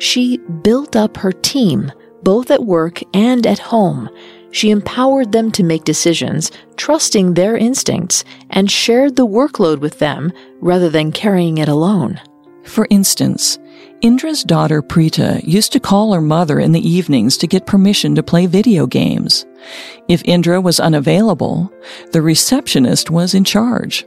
[0.01, 4.09] she built up her team, both at work and at home.
[4.51, 10.33] She empowered them to make decisions, trusting their instincts, and shared the workload with them
[10.61, 12.21] rather than carrying it alone.
[12.65, 13.59] For instance,
[14.01, 18.23] Indra's daughter Preeta used to call her mother in the evenings to get permission to
[18.23, 19.45] play video games.
[20.09, 21.73] If Indra was unavailable,
[22.13, 24.07] the receptionist was in charge.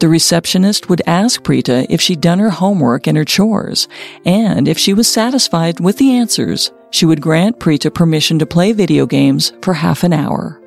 [0.00, 3.88] The receptionist would ask Preeta if she'd done her homework and her chores,
[4.24, 8.72] and if she was satisfied with the answers, she would grant Preeta permission to play
[8.72, 10.60] video games for half an hour.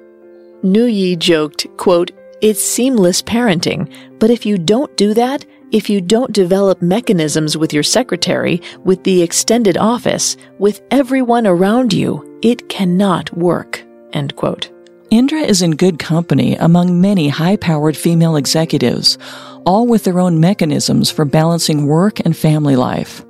[0.63, 6.31] Nooyi joked, quote, It's seamless parenting, but if you don't do that, if you don't
[6.31, 13.36] develop mechanisms with your secretary, with the extended office, with everyone around you, it cannot
[13.38, 13.83] work.
[14.13, 14.71] End quote.
[15.10, 19.17] Indra is in good company among many high powered female executives,
[19.65, 23.24] all with their own mechanisms for balancing work and family life.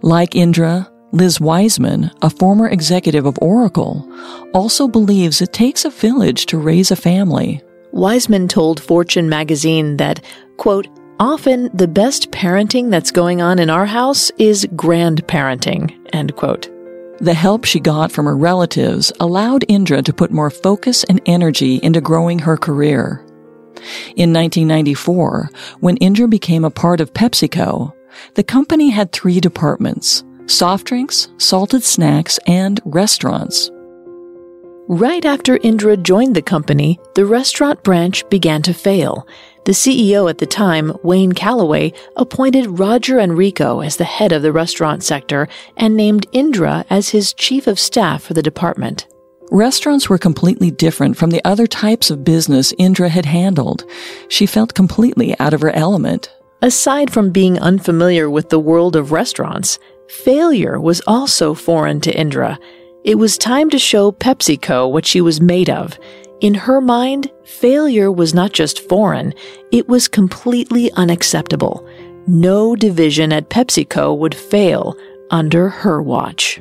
[0.00, 4.10] Like Indra, Liz Wiseman, a former executive of Oracle,
[4.54, 7.62] also believes it takes a village to raise a family.
[7.92, 10.24] Wiseman told Fortune magazine that,
[10.56, 10.88] quote,
[11.20, 16.70] often the best parenting that's going on in our house is grandparenting, end quote.
[17.20, 21.76] The help she got from her relatives allowed Indra to put more focus and energy
[21.82, 23.24] into growing her career.
[24.14, 25.50] In 1994,
[25.80, 27.92] when Indra became a part of PepsiCo,
[28.34, 33.70] the company had three departments soft drinks, salted snacks, and restaurants.
[34.88, 39.26] Right after Indra joined the company, the restaurant branch began to fail.
[39.68, 44.50] The CEO at the time, Wayne Calloway, appointed Roger Enrico as the head of the
[44.50, 49.06] restaurant sector and named Indra as his chief of staff for the department.
[49.50, 53.84] Restaurants were completely different from the other types of business Indra had handled.
[54.28, 56.34] She felt completely out of her element.
[56.62, 59.78] Aside from being unfamiliar with the world of restaurants,
[60.08, 62.58] failure was also foreign to Indra.
[63.04, 65.98] It was time to show PepsiCo what she was made of.
[66.40, 69.34] In her mind, failure was not just foreign,
[69.72, 71.84] it was completely unacceptable.
[72.28, 74.96] No division at PepsiCo would fail
[75.32, 76.60] under her watch.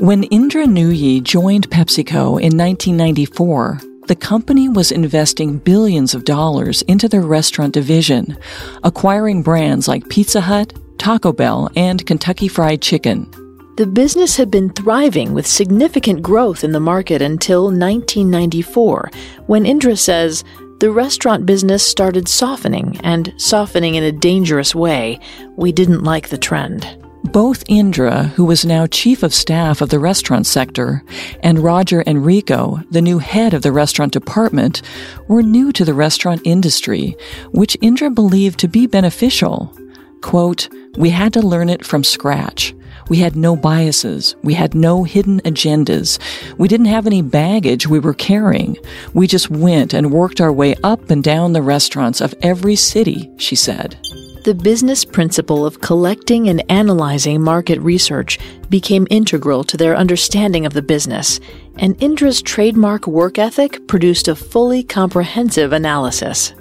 [0.00, 7.08] When Indra Nooyi joined PepsiCo in 1994, the company was investing billions of dollars into
[7.08, 8.36] their restaurant division,
[8.82, 13.32] acquiring brands like Pizza Hut, Taco Bell, and Kentucky Fried Chicken.
[13.76, 19.10] The business had been thriving with significant growth in the market until 1994,
[19.46, 20.44] when Indra says
[20.80, 25.20] the restaurant business started softening, and softening in a dangerous way.
[25.56, 26.86] We didn't like the trend.
[27.24, 31.02] Both Indra, who was now chief of staff of the restaurant sector,
[31.42, 34.82] and Roger Enrico, the new head of the restaurant department,
[35.28, 37.16] were new to the restaurant industry,
[37.52, 39.74] which Indra believed to be beneficial.
[40.20, 42.74] Quote, we had to learn it from scratch.
[43.08, 44.36] We had no biases.
[44.42, 46.18] We had no hidden agendas.
[46.58, 48.76] We didn't have any baggage we were carrying.
[49.14, 53.30] We just went and worked our way up and down the restaurants of every city,
[53.36, 53.98] she said.
[54.44, 58.40] The business principle of collecting and analyzing market research
[58.70, 61.38] became integral to their understanding of the business,
[61.76, 66.54] and Indra's trademark work ethic produced a fully comprehensive analysis.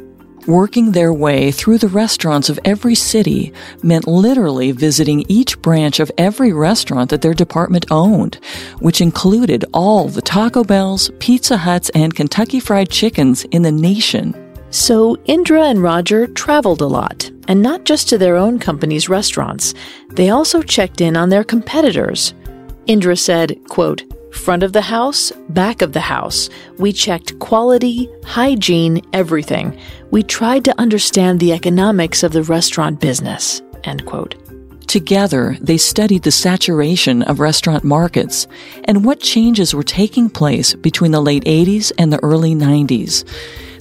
[0.47, 6.11] Working their way through the restaurants of every city meant literally visiting each branch of
[6.17, 8.39] every restaurant that their department owned,
[8.79, 14.35] which included all the Taco Bells, Pizza Huts, and Kentucky Fried Chickens in the nation.
[14.71, 19.75] So Indra and Roger traveled a lot, and not just to their own company's restaurants.
[20.09, 22.33] They also checked in on their competitors.
[22.87, 26.49] Indra said, quote, Front of the house, back of the house.
[26.77, 29.79] We checked quality, hygiene, everything.
[30.09, 33.61] We tried to understand the economics of the restaurant business.
[33.83, 34.35] End quote.
[34.87, 38.47] Together, they studied the saturation of restaurant markets
[38.85, 43.23] and what changes were taking place between the late 80s and the early 90s.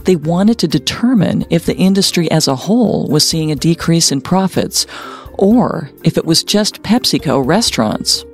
[0.04, 4.20] They wanted to determine if the industry as a whole was seeing a decrease in
[4.20, 4.86] profits
[5.34, 8.24] or if it was just PepsiCo restaurants.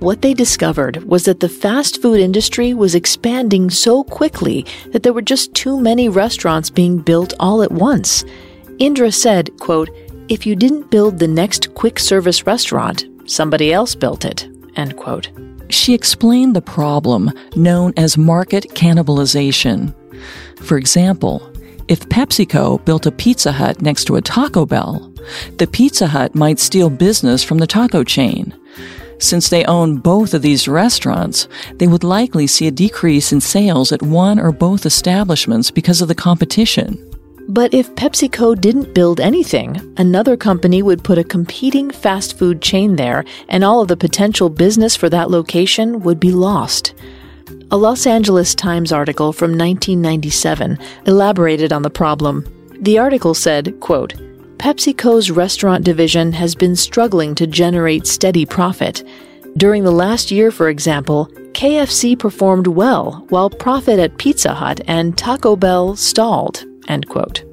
[0.00, 5.12] What they discovered was that the fast food industry was expanding so quickly that there
[5.12, 8.24] were just too many restaurants being built all at once.
[8.78, 9.90] Indra said, quote,
[10.28, 14.48] if you didn't build the next quick service restaurant, somebody else built it.
[14.76, 15.30] End quote.
[15.68, 19.92] She explained the problem known as market cannibalization.
[20.60, 21.42] For example,
[21.88, 25.12] if PepsiCo built a Pizza Hut next to a Taco Bell,
[25.56, 28.54] the Pizza Hut might steal business from the taco chain.
[29.18, 33.92] Since they own both of these restaurants, they would likely see a decrease in sales
[33.92, 37.04] at one or both establishments because of the competition.
[37.48, 42.96] But if PepsiCo didn't build anything, another company would put a competing fast food chain
[42.96, 46.94] there, and all of the potential business for that location would be lost.
[47.70, 52.44] A Los Angeles Times article from 1997 elaborated on the problem.
[52.80, 54.12] The article said, quote,
[54.58, 59.04] PepsiCo's restaurant division has been struggling to generate steady profit.
[59.56, 65.16] During the last year, for example, KFC performed well, while profit at Pizza Hut and
[65.16, 66.64] Taco Bell stalled.
[66.88, 67.44] End quote.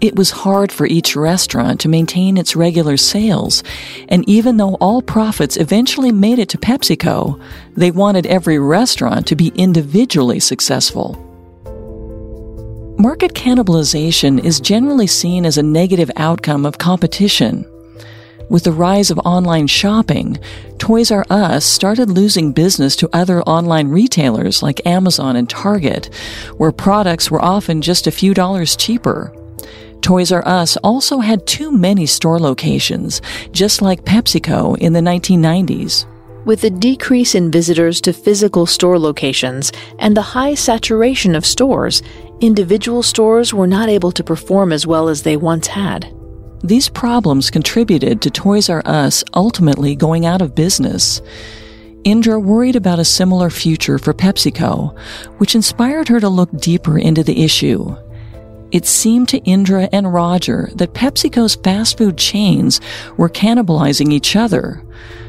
[0.00, 3.64] It was hard for each restaurant to maintain its regular sales,
[4.08, 7.40] and even though all profits eventually made it to PepsiCo,
[7.76, 11.31] they wanted every restaurant to be individually successful.
[13.02, 17.66] Market cannibalization is generally seen as a negative outcome of competition.
[18.48, 20.38] With the rise of online shopping,
[20.78, 26.14] Toys R Us started losing business to other online retailers like Amazon and Target,
[26.58, 29.34] where products were often just a few dollars cheaper.
[30.00, 36.06] Toys R Us also had too many store locations, just like PepsiCo in the 1990s.
[36.44, 42.02] With the decrease in visitors to physical store locations and the high saturation of stores,
[42.42, 46.12] individual stores were not able to perform as well as they once had.
[46.64, 51.22] These problems contributed to Toys R Us ultimately going out of business.
[52.04, 54.96] Indra worried about a similar future for PepsiCo,
[55.38, 57.96] which inspired her to look deeper into the issue.
[58.72, 62.80] It seemed to Indra and Roger that PepsiCo's fast food chains
[63.16, 64.82] were cannibalizing each other,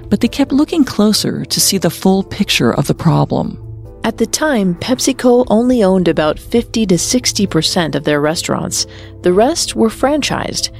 [0.09, 3.62] but they kept looking closer to see the full picture of the problem.
[4.05, 8.85] At the time, PepsiCo only owned about 50 to 60% of their restaurants.
[9.21, 10.71] The rest were franchised.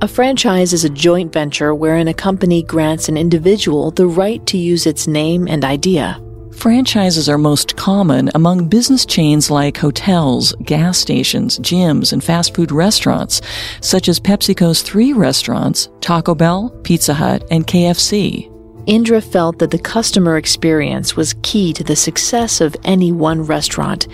[0.00, 4.58] A franchise is a joint venture wherein a company grants an individual the right to
[4.58, 6.20] use its name and idea.
[6.50, 12.72] Franchises are most common among business chains like hotels, gas stations, gyms, and fast food
[12.72, 13.40] restaurants,
[13.80, 18.51] such as PepsiCo's three restaurants Taco Bell, Pizza Hut, and KFC.
[18.86, 24.08] Indra felt that the customer experience was key to the success of any one restaurant.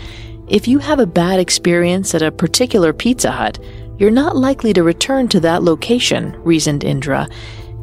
[0.47, 3.59] If you have a bad experience at a particular Pizza Hut,
[3.99, 7.29] you're not likely to return to that location, reasoned Indra.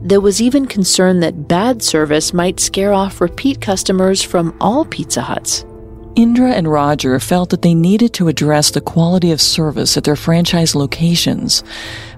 [0.02, 5.22] There was even concern that bad service might scare off repeat customers from all Pizza
[5.22, 5.66] Huts.
[6.16, 10.16] Indra and Roger felt that they needed to address the quality of service at their
[10.16, 11.64] franchise locations,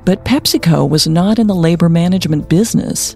[0.03, 3.15] but PepsiCo was not in the labor management business.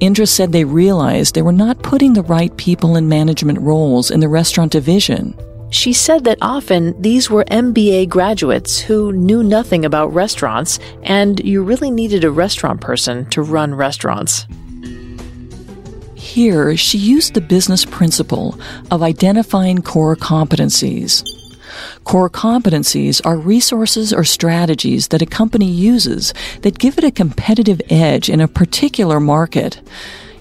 [0.00, 4.20] Indra said they realized they were not putting the right people in management roles in
[4.20, 5.34] the restaurant division.
[5.70, 11.62] She said that often these were MBA graduates who knew nothing about restaurants, and you
[11.62, 14.46] really needed a restaurant person to run restaurants.
[16.14, 18.58] Here, she used the business principle
[18.90, 21.22] of identifying core competencies.
[22.04, 27.80] Core competencies are resources or strategies that a company uses that give it a competitive
[27.90, 29.80] edge in a particular market.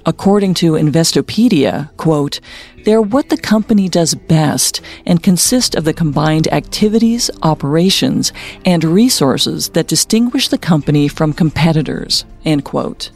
[0.06, 2.42] According to Investopedia, quote,
[2.84, 8.34] they're what the company does best and consist of the combined activities, operations,
[8.66, 13.12] and resources that distinguish the company from competitors, end quote.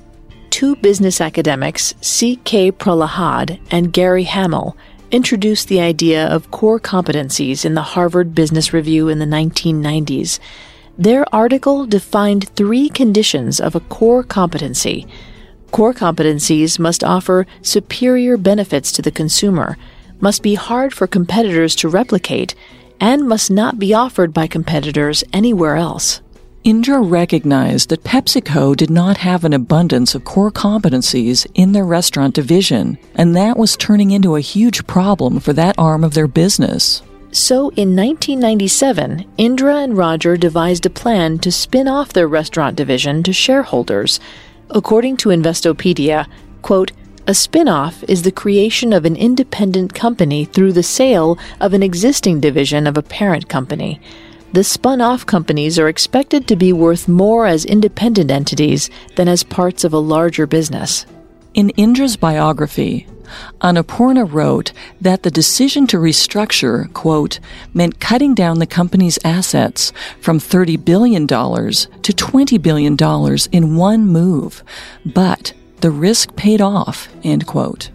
[0.49, 2.72] Two business academics, C.K.
[2.72, 4.78] Prahalad and Gary Hamel,
[5.12, 10.39] introduced the idea of core competencies in the Harvard Business Review in the 1990s.
[10.97, 15.08] Their article defined three conditions of a core competency
[15.72, 19.78] Core competencies must offer superior benefits to the consumer,
[20.20, 22.55] must be hard for competitors to replicate,
[22.99, 26.22] and must not be offered by competitors anywhere else.
[26.68, 32.36] Indra recognized that PepsiCo did not have an abundance of core competencies in their restaurant
[32.36, 37.01] division, and that was turning into a huge problem for that arm of their business.
[37.32, 43.24] So in 1997, Indra and Roger devised a plan to spin off their restaurant division
[43.24, 44.20] to shareholders.
[44.70, 46.28] According to Investopedia,
[46.63, 46.91] quote,
[47.28, 52.41] a spin-off is the creation of an independent company through the sale of an existing
[52.41, 54.01] division of a parent company.
[54.54, 59.84] The spun-off companies are expected to be worth more as independent entities than as parts
[59.84, 61.06] of a larger business.
[61.54, 63.08] In Indra's biography,
[63.62, 64.72] Annapurna wrote
[65.02, 67.39] that the decision to restructure, quote,
[67.74, 69.91] meant cutting down the company's assets
[70.22, 72.98] from $30 billion to $20 billion
[73.52, 74.64] in one move.
[75.06, 77.89] But the risk paid off, end quote.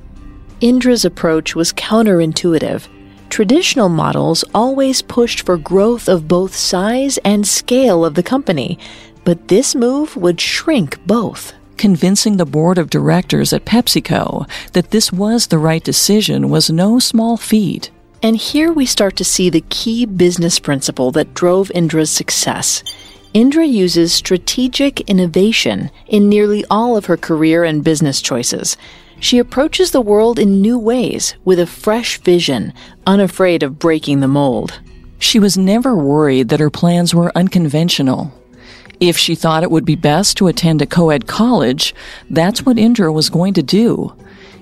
[0.61, 2.89] Indra's approach was counterintuitive.
[3.33, 8.79] Traditional models always pushed for growth of both size and scale of the company,
[9.25, 11.55] but this move would shrink both.
[11.79, 16.99] Convincing the board of directors at PepsiCo that this was the right decision was no
[16.99, 17.91] small feat.
[18.23, 22.85] And here we start to see the key business principle that drove Indra's success.
[23.33, 28.77] Indra uses strategic innovation in nearly all of her career and business choices.
[29.23, 32.73] She approaches the world in new ways with a fresh vision,
[33.07, 34.81] unafraid of breaking the mold.
[35.21, 38.33] She was never worried that her plans were unconventional.
[38.99, 41.95] If she thought it would be best to attend a co ed college,
[42.31, 44.13] that's what Indra was going to do.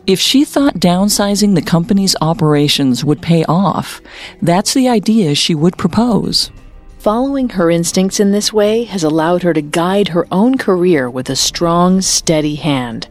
[0.06, 4.02] If she thought downsizing the company's operations would pay off,
[4.42, 6.50] that's the idea she would propose.
[6.98, 11.30] Following her instincts in this way has allowed her to guide her own career with
[11.30, 13.08] a strong, steady hand.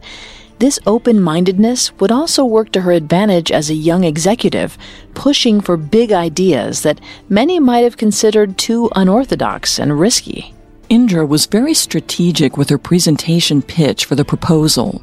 [0.60, 4.76] This open mindedness would also work to her advantage as a young executive,
[5.14, 7.00] pushing for big ideas that
[7.30, 10.52] many might have considered too unorthodox and risky.
[10.90, 15.00] Indra was very strategic with her presentation pitch for the proposal.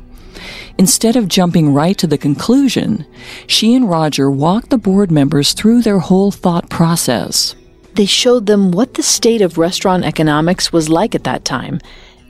[0.78, 3.08] Instead of jumping right to the conclusion,
[3.48, 7.56] she and Roger walked the board members through their whole thought process.
[7.96, 11.80] They showed them what the state of restaurant economics was like at that time.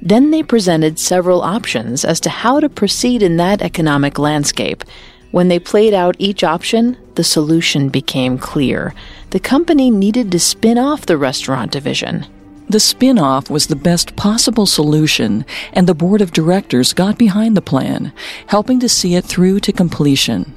[0.02, 4.84] Then they presented several options as to how to proceed in that economic landscape.
[5.32, 8.94] When they played out each option, the solution became clear.
[9.32, 12.26] The company needed to spin off the restaurant division.
[12.70, 17.56] The spin off was the best possible solution, and the board of directors got behind
[17.56, 18.12] the plan,
[18.48, 20.54] helping to see it through to completion.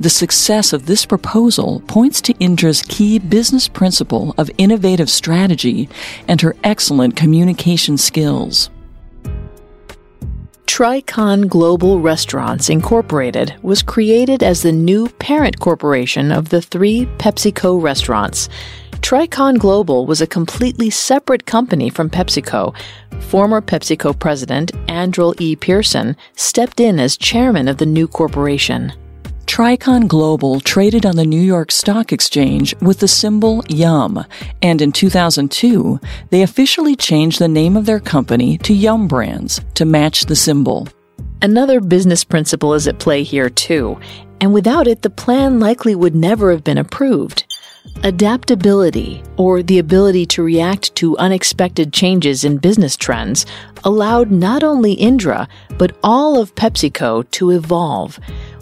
[0.00, 5.90] The success of this proposal points to Indra's key business principle of innovative strategy
[6.26, 8.70] and her excellent communication skills.
[10.64, 17.82] Tricon Global Restaurants Incorporated was created as the new parent corporation of the three PepsiCo
[17.82, 18.48] restaurants.
[19.02, 22.74] Tricon Global was a completely separate company from PepsiCo.
[23.24, 25.56] Former PepsiCo president Andrall E.
[25.56, 28.94] Pearson stepped in as chairman of the new corporation.
[29.50, 34.24] Tricon Global traded on the New York Stock Exchange with the symbol YUM,
[34.62, 35.98] and in 2002,
[36.30, 40.86] they officially changed the name of their company to Yum Brands to match the symbol.
[41.42, 43.98] Another business principle is at play here, too,
[44.40, 47.44] and without it, the plan likely would never have been approved.
[48.04, 53.46] Adaptability, or the ability to react to unexpected changes in business trends,
[53.82, 58.20] allowed not only Indra, but all of PepsiCo to evolve.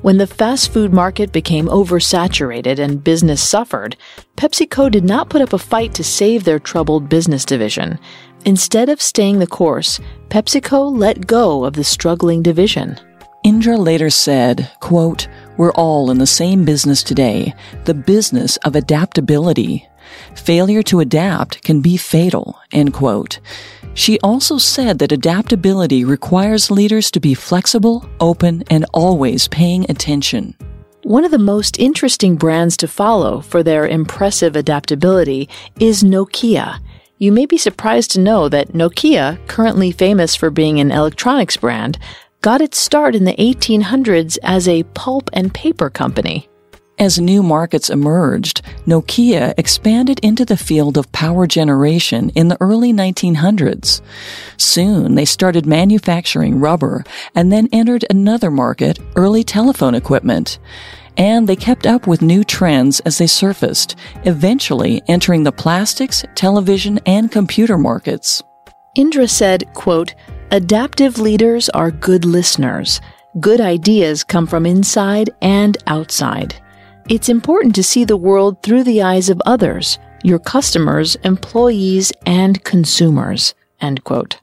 [0.09, 3.95] When the fast food market became oversaturated and business suffered,
[4.39, 7.99] PepsiCo did not put up a fight to save their troubled business division.
[8.47, 10.01] Instead of staying the course,
[10.31, 12.99] PepsiCo let go of the struggling division.
[13.45, 15.29] Indra later said, quote,
[15.59, 17.53] We're all in the same business today,
[17.85, 19.87] the business of adaptability.
[20.35, 23.41] Failure to adapt can be fatal, end quote.
[23.95, 30.55] She also said that adaptability requires leaders to be flexible, open, and always paying attention.
[31.03, 35.49] One of the most interesting brands to follow for their impressive adaptability
[35.81, 36.81] is Nokia.
[37.19, 41.99] You may be surprised to know that Nokia, currently famous for being an electronics brand,
[42.41, 46.48] got its start in the 1800s as a pulp and paper company.
[46.99, 52.93] As new markets emerged, Nokia expanded into the field of power generation in the early
[52.93, 54.01] 1900s.
[54.57, 57.05] Soon they started manufacturing rubber
[57.37, 60.59] and then entered another market, early telephone equipment.
[61.17, 63.95] And they kept up with new trends as they surfaced,
[64.25, 68.43] eventually entering the plastics, television, and computer markets.
[68.97, 70.17] Indra said, quote,
[70.51, 73.01] Adaptive leaders are good listeners.
[73.39, 76.61] Good ideas come from inside and outside.
[77.09, 82.63] It's important to see the world through the eyes of others, your customers, employees, and
[82.65, 83.55] consumers.
[83.81, 84.41] End quote.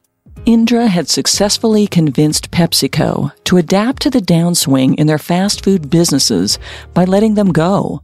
[0.47, 6.57] Indra had successfully convinced PepsiCo to adapt to the downswing in their fast food businesses
[6.95, 8.01] by letting them go.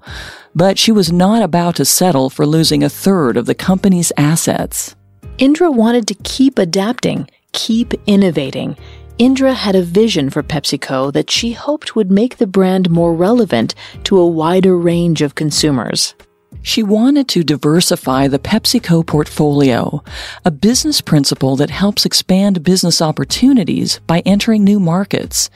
[0.53, 4.95] But she was not about to settle for losing a third of the company's assets.
[5.39, 8.77] Indra wanted to keep adapting, keep innovating.
[9.21, 13.75] Indra had a vision for PepsiCo that she hoped would make the brand more relevant
[14.05, 16.15] to a wider range of consumers.
[16.63, 20.03] She wanted to diversify the PepsiCo portfolio,
[20.43, 25.51] a business principle that helps expand business opportunities by entering new markets.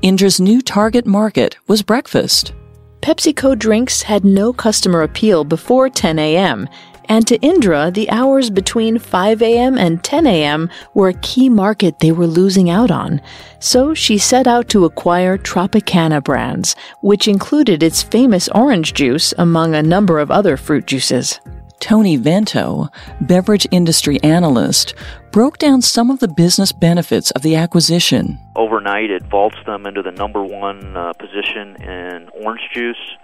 [0.00, 2.52] Indra's new target market was breakfast.
[3.00, 6.68] PepsiCo drinks had no customer appeal before 10 a.m.,
[7.08, 9.78] and to Indra, the hours between 5 a.m.
[9.78, 10.70] and 10 a.m.
[10.94, 13.20] were a key market they were losing out on.
[13.58, 19.74] So she set out to acquire Tropicana brands, which included its famous orange juice among
[19.74, 21.40] a number of other fruit juices.
[21.80, 22.88] Tony Vento,
[23.20, 24.94] beverage industry analyst,
[25.30, 28.38] broke down some of the business benefits of the acquisition.
[28.56, 33.16] Overnight, it vaults them into the number one uh, position in orange juice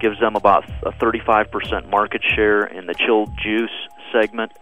[0.00, 3.70] gives them about a 35% market share in the chilled juice
[4.12, 4.52] segment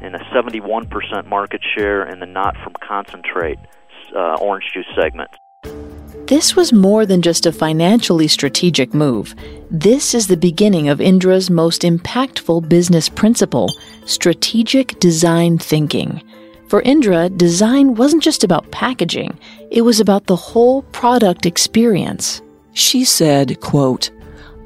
[0.00, 3.58] and a 71% market share in the not from concentrate
[4.14, 5.30] uh, orange juice segment.
[6.26, 9.34] This was more than just a financially strategic move.
[9.70, 13.68] This is the beginning of Indra's most impactful business principle
[14.04, 16.22] strategic design thinking.
[16.68, 19.38] For Indra, design wasn't just about packaging,
[19.70, 22.42] it was about the whole product experience.
[22.74, 24.10] She said, quote,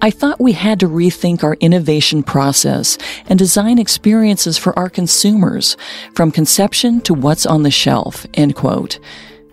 [0.05, 5.77] I thought we had to rethink our innovation process and design experiences for our consumers,
[6.17, 8.99] from conception to what's on the shelf, end quote.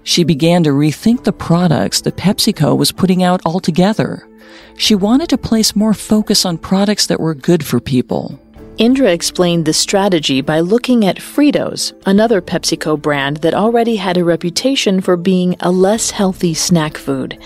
[0.01, 4.27] She began to rethink the products that PepsiCo was putting out altogether.
[4.75, 8.39] She wanted to place more focus on products that were good for people.
[8.79, 14.23] Indra explained the strategy by looking at Fritos, another PepsiCo brand that already had a
[14.23, 17.37] reputation for being a less healthy snack food.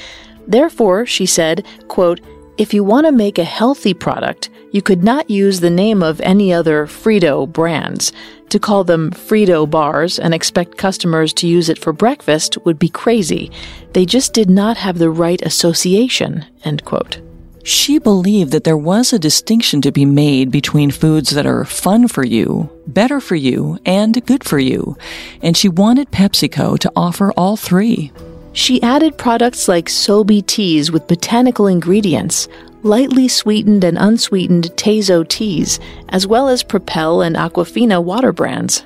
[0.48, 2.22] Therefore, she said, quote,
[2.58, 6.22] if you want to make a healthy product, you could not use the name of
[6.22, 8.14] any other Frito brands.
[8.50, 12.90] To call them Frito bars and expect customers to use it for breakfast would be
[12.90, 13.52] crazy.
[13.94, 16.46] They just did not have the right association.
[16.64, 17.20] End quote.
[17.64, 22.08] She believed that there was a distinction to be made between foods that are fun
[22.08, 24.98] for you, better for you, and good for you,
[25.42, 28.12] and she wanted PepsiCo to offer all three.
[28.54, 32.48] She added products like Sobe teas with botanical ingredients,
[32.84, 35.80] lightly sweetened and unsweetened Tazo teas,
[36.10, 38.84] as well as Propel and Aquafina water brands.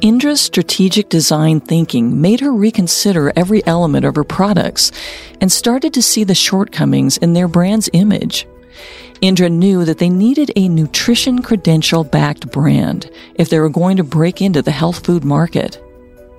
[0.00, 4.92] Indra's strategic design thinking made her reconsider every element of her products
[5.40, 8.46] and started to see the shortcomings in their brand's image.
[9.20, 14.04] Indra knew that they needed a nutrition credential backed brand if they were going to
[14.04, 15.82] break into the health food market.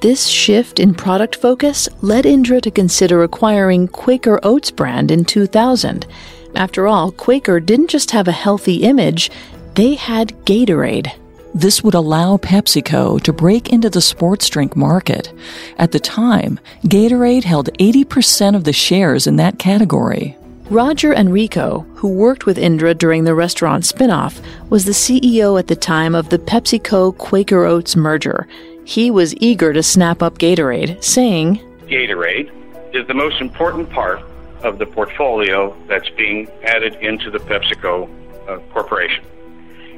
[0.01, 6.07] This shift in product focus led Indra to consider acquiring Quaker Oats brand in 2000.
[6.55, 9.29] After all, Quaker didn't just have a healthy image,
[9.75, 11.11] they had Gatorade.
[11.53, 15.33] This would allow PepsiCo to break into the sports drink market.
[15.77, 20.37] At the time, Gatorade held 80% of the shares in that category.
[20.69, 24.39] Roger Enrico, who worked with Indra during the restaurant spinoff,
[24.69, 28.47] was the CEO at the time of the PepsiCo Quaker Oats merger.
[28.89, 32.49] He was eager to snap up Gatorade, saying, Gatorade
[32.91, 34.19] is the most important part
[34.63, 38.09] of the portfolio that's being added into the PepsiCo
[38.49, 39.23] uh, Corporation.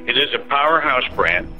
[0.06, 1.50] It is a powerhouse brand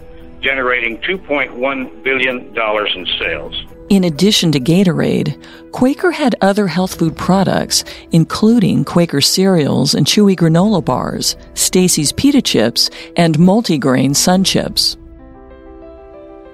[0.43, 3.65] generating $2.1 billion in sales.
[3.89, 10.37] In addition to Gatorade, Quaker had other health food products, including Quaker cereals and chewy
[10.37, 14.99] granola bars, Stacy's pita chips, and multigrain sun chips.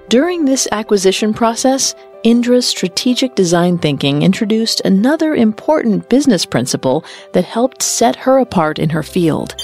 [0.09, 1.93] During this acquisition process,
[2.23, 8.89] Indra's strategic design thinking introduced another important business principle that helped set her apart in
[8.89, 9.55] her field.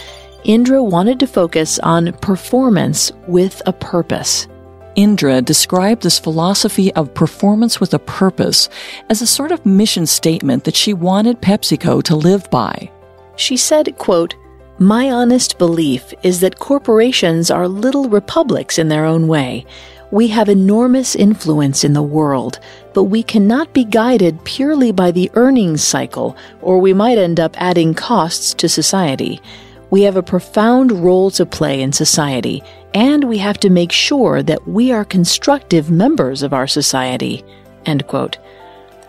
[0.44, 4.48] Indra wanted to focus on performance with a purpose.
[4.96, 8.70] Indra described this philosophy of performance with a purpose
[9.10, 12.92] as a sort of mission statement that she wanted PepsiCo to live by.
[13.36, 14.36] She said, quote,
[14.78, 19.66] My honest belief is that corporations are little republics in their own way.
[20.12, 22.60] We have enormous influence in the world,
[22.94, 27.60] but we cannot be guided purely by the earnings cycle, or we might end up
[27.60, 29.42] adding costs to society.
[29.90, 34.44] We have a profound role to play in society, and we have to make sure
[34.44, 37.44] that we are constructive members of our society.
[37.86, 38.38] End quote.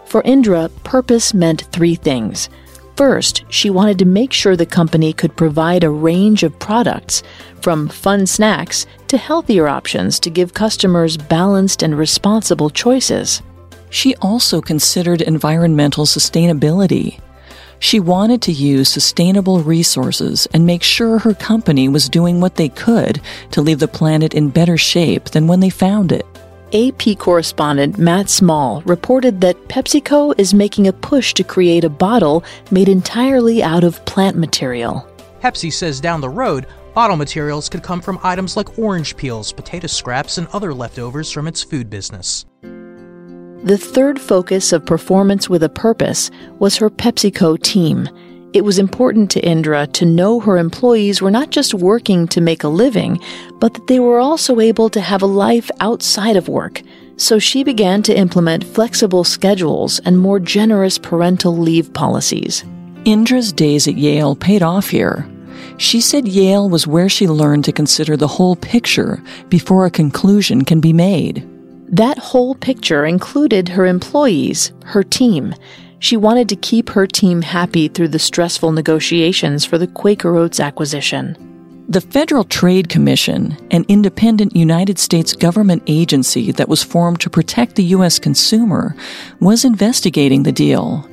[0.07, 2.49] For Indra, purpose meant three things
[2.97, 7.23] First, she wanted to make sure the company could provide a range of products,
[7.61, 13.43] from fun snacks to healthier options to give customers balanced and responsible choices.
[13.91, 17.21] She also considered environmental sustainability.
[17.81, 22.71] She wanted to use sustainable resources and make sure her company was doing what they
[22.71, 23.21] could
[23.51, 26.25] to leave the planet in better shape than when they found it.
[26.73, 32.45] AP correspondent Matt Small reported that PepsiCo is making a push to create a bottle
[32.71, 35.09] made entirely out of plant material.
[35.41, 39.87] Pepsi says down the road, bottle materials could come from items like orange peels, potato
[39.87, 42.45] scraps, and other leftovers from its food business.
[43.63, 48.09] The third focus of Performance with a Purpose was her PepsiCo team.
[48.57, 52.65] It was important to Indra to know her employees were not just working to make
[52.65, 53.21] a living,
[53.61, 56.81] but that they were also able to have a life outside of work.
[57.19, 62.65] So she began to implement flexible schedules and more generous parental leave policies.
[63.05, 65.29] Indra's days at Yale paid off here.
[65.77, 70.65] She said Yale was where she learned to consider the whole picture before a conclusion
[70.65, 71.47] can be made.
[71.91, 75.55] That whole picture included her employees, her team.
[75.99, 80.61] She wanted to keep her team happy through the stressful negotiations for the Quaker Oats
[80.61, 81.37] acquisition.
[81.89, 87.77] The Federal Trade Commission, an independent United States government agency that was formed to protect
[87.77, 88.19] the U.S.
[88.19, 88.97] consumer,
[89.41, 91.09] was investigating the deal.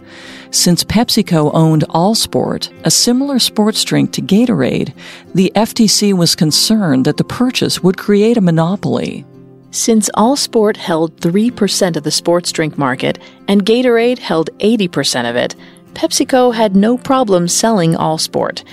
[0.50, 4.94] Since PepsiCo owned Allsport, a similar sports drink to Gatorade,
[5.34, 9.26] the FTC was concerned that the purchase would create a monopoly.
[9.74, 13.17] Since Allsport held 3% of the sports drink market
[13.47, 15.55] and Gatorade held 80% of it,
[15.95, 18.63] PepsiCo had no problem selling Allsport.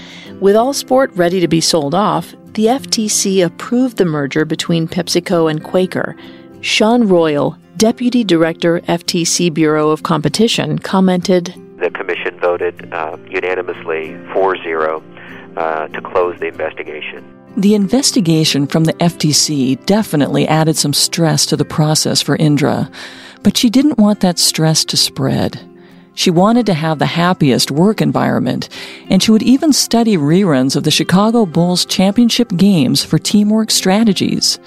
[0.43, 5.65] With Allsport ready to be sold off, the FTC approved the merger between PepsiCo and
[5.65, 6.17] Quaker.
[6.61, 14.63] Sean Royall, Deputy Director, FTC Bureau of Competition, commented The Commission voted uh, unanimously 4
[14.63, 15.03] 0
[15.57, 17.40] uh, to close the investigation.
[17.57, 22.91] The investigation from the FTC definitely added some stress to the process for Indra,
[23.43, 25.61] but she didn't want that stress to spread.
[26.15, 28.69] She wanted to have the happiest work environment,
[29.09, 34.59] and she would even study reruns of the Chicago Bulls championship games for teamwork strategies.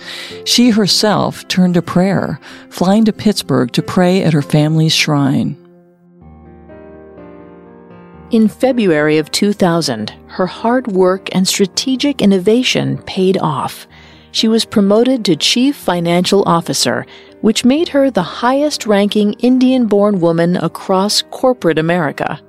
[0.46, 5.63] She herself turned to prayer, flying to Pittsburgh to pray at her family's shrine.
[8.34, 13.86] In February of 2000, her hard work and strategic innovation paid off.
[14.32, 17.06] She was promoted to Chief Financial Officer,
[17.42, 22.42] which made her the highest ranking Indian born woman across corporate America.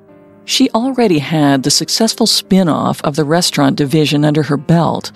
[0.47, 5.13] She already had the successful spin off of the restaurant division under her belt,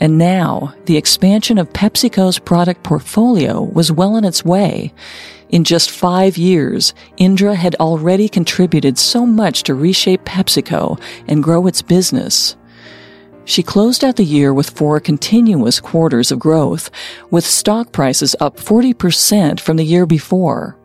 [0.00, 4.94] and now the expansion of PepsiCo's product portfolio was well on its way.
[5.50, 11.66] In just five years, Indra had already contributed so much to reshape PepsiCo and grow
[11.66, 12.56] its business.
[13.44, 16.90] She closed out the year with four continuous quarters of growth,
[17.30, 20.76] with stock prices up 40% from the year before.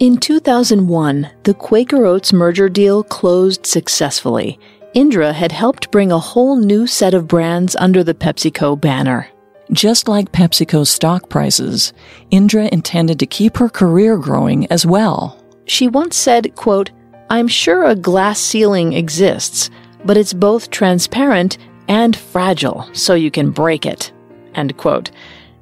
[0.00, 4.58] In 2001, the Quaker Oats merger deal closed successfully.
[4.94, 9.28] Indra had helped bring a whole new set of brands under the PepsiCo banner.
[9.72, 11.92] Just like PepsiCo's stock prices,
[12.30, 15.44] Indra intended to keep her career growing as well.
[15.66, 16.90] She once said, quote,
[17.28, 19.68] I'm sure a glass ceiling exists,
[20.06, 24.10] but it's both transparent and fragile, so you can break it.
[24.54, 25.10] End quote.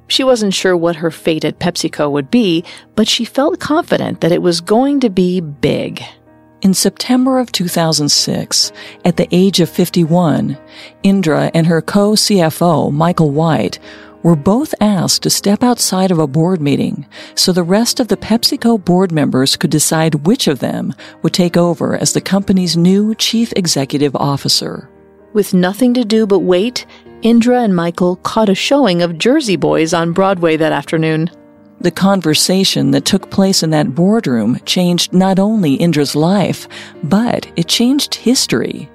[0.07, 2.63] She wasn't sure what her fate at PepsiCo would be,
[2.95, 6.01] but she felt confident that it was going to be big.
[6.63, 8.71] In September of 2006,
[9.05, 10.57] at the age of 51,
[11.03, 13.77] Indra and her co CFO, Michael White,
[14.23, 17.05] were both asked to step outside of a board meeting
[17.35, 21.55] so the rest of the PepsiCo board members could decide which of them would take
[21.55, 24.89] over as the company's new chief executive officer.
[25.33, 26.87] With nothing to do but wait,
[27.21, 31.29] Indra and Michael caught a showing of Jersey Boys on Broadway that afternoon.
[31.79, 36.67] The conversation that took place in that boardroom changed not only Indra's life,
[37.03, 38.89] but it changed history.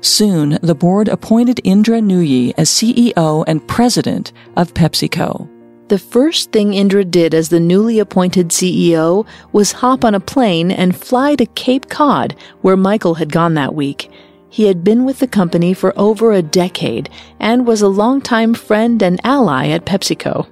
[0.00, 5.48] Soon, the board appointed Indra Nooyi as CEO and president of PepsiCo.
[5.88, 10.70] The first thing Indra did as the newly appointed CEO was hop on a plane
[10.70, 14.08] and fly to Cape Cod, where Michael had gone that week.
[14.48, 17.10] He had been with the company for over a decade
[17.40, 20.46] and was a longtime friend and ally at PepsiCo.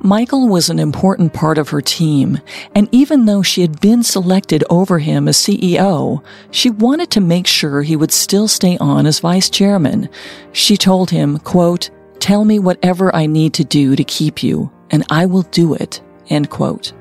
[0.00, 2.40] Michael was an important part of her team,
[2.74, 7.46] and even though she had been selected over him as CEO, she wanted to make
[7.46, 10.08] sure he would still stay on as vice chairman.
[10.52, 11.90] She told him, quote,
[12.20, 16.02] Tell me whatever I need to do to keep you, and I will do it,
[16.28, 16.92] end quote.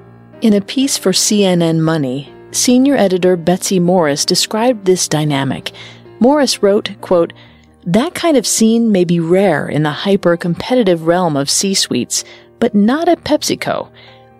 [0.41, 5.71] In a piece for CNN Money, senior editor Betsy Morris described this dynamic.
[6.19, 7.33] Morris wrote, quote,
[7.85, 12.23] that kind of scene may be rare in the hyper competitive realm of C suites,
[12.59, 13.89] but not at PepsiCo.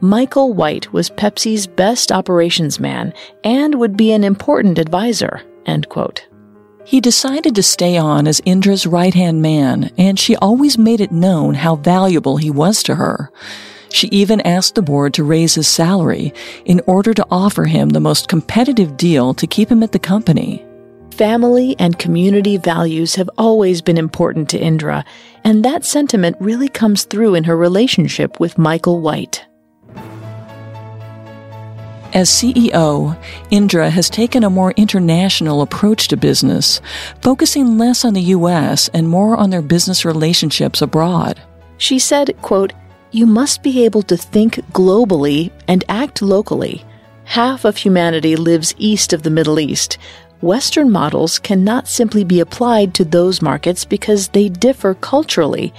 [0.02, 5.42] Michael White was Pepsi's best operations man and would be an important advisor.
[5.66, 6.28] End quote.
[6.86, 11.14] He decided to stay on as Indra's right hand man, and she always made it
[11.14, 13.32] known how valuable he was to her.
[13.94, 16.34] She even asked the board to raise his salary
[16.66, 20.66] in order to offer him the most competitive deal to keep him at the company.
[21.14, 25.06] Family and community values have always been important to Indra,
[25.44, 29.46] and that sentiment really comes through in her relationship with Michael White.
[32.14, 33.16] As CEO,
[33.52, 36.82] Indra has taken a more international approach to business,
[37.22, 38.90] focusing less on the U.S.
[38.90, 41.40] and more on their business relationships abroad.
[41.78, 42.74] She said, quote,
[43.12, 46.84] You must be able to think globally and act locally.
[47.26, 49.98] Half of humanity lives east of the Middle East,
[50.44, 55.74] Western models cannot simply be applied to those markets because they differ culturally.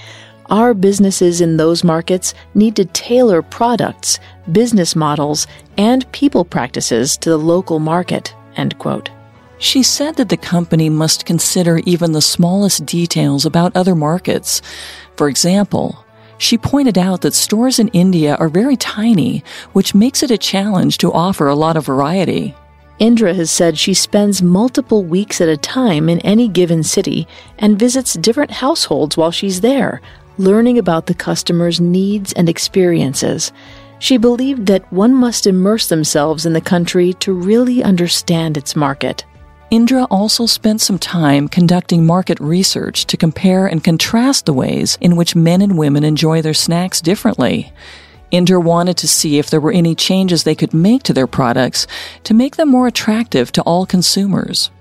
[0.47, 4.19] Our businesses in those markets need to tailor products,
[4.51, 5.47] business models,
[5.77, 8.35] and people practices to the local market.
[8.57, 9.11] End quote.
[9.59, 14.63] She said that the company must consider even the smallest details about other markets.
[15.19, 16.03] For example,
[16.39, 19.45] she pointed out that stores in India are very tiny,
[19.75, 22.55] which makes it a challenge to offer a lot of variety.
[22.99, 27.27] Indra has said she spends multiple weeks at a time in any given city
[27.59, 30.01] and visits different households while she's there,
[30.39, 33.53] learning about the customer's needs and experiences.
[33.99, 39.25] She believed that one must immerse themselves in the country to really understand its market.
[39.71, 45.17] Indra also spent some time conducting market research to compare and contrast the ways in
[45.17, 47.73] which men and women enjoy their snacks differently.
[48.35, 51.87] Indra wanted to see if there were any changes they could make to their products
[52.25, 54.73] to make them more attractive to all consumers.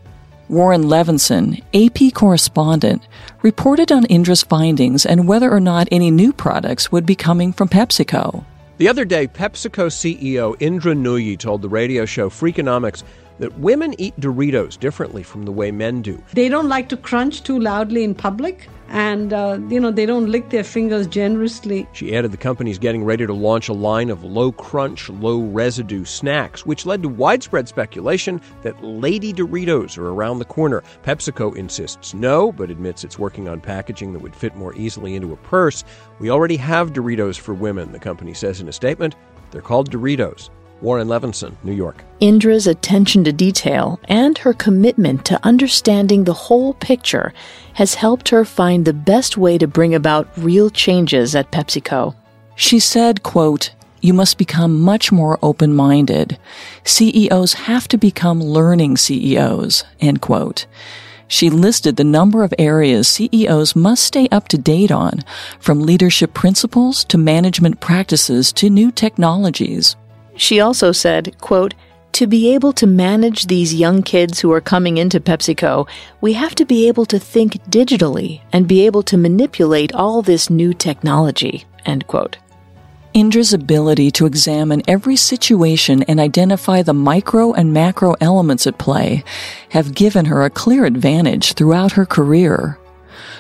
[0.50, 3.08] Warren Levinson, AP correspondent,
[3.44, 7.70] reported on Indra's findings and whether or not any new products would be coming from
[7.70, 8.44] PepsiCo.
[8.78, 13.04] The other day, PepsiCo CEO Indra Nooyi told the radio show Freakonomics
[13.40, 16.22] that women eat Doritos differently from the way men do.
[16.34, 20.30] They don't like to crunch too loudly in public and uh, you know they don't
[20.30, 21.88] lick their fingers generously.
[21.94, 26.06] She added the company's getting ready to launch a line of low crunch, low residue
[26.06, 30.84] snacks, which led to widespread speculation that Lady Doritos are around the corner.
[31.04, 35.34] PepsiCo insists no, but admits it's working on packaging that would fit more easily into
[35.34, 35.84] a purse.
[36.20, 39.16] We already have Doritos for women, the company says in a statement.
[39.50, 40.50] They're called Doritos.
[40.84, 42.04] Warren Levinson, New York.
[42.20, 47.34] Indra's attention to detail and her commitment to understanding the whole picture
[47.74, 52.14] has helped her find the best way to bring about real changes at PepsiCo.
[52.56, 53.72] She said, quote,
[54.02, 56.38] you must become much more open-minded.
[56.84, 60.66] CEOs have to become learning CEOs, end quote.
[61.30, 65.22] She listed the number of areas CEOs must stay up to date on,
[65.58, 69.96] from leadership principles to management practices to new technologies.
[70.36, 71.74] She also said, quote,
[72.14, 75.88] to be able to manage these young kids who are coming into PepsiCo,
[76.22, 80.50] we have to be able to think digitally and be able to manipulate all this
[80.50, 81.66] new technology.
[81.86, 82.38] End quote.
[83.16, 89.24] Indra's ability to examine every situation and identify the micro and macro elements at play
[89.70, 92.80] have given her a clear advantage throughout her career.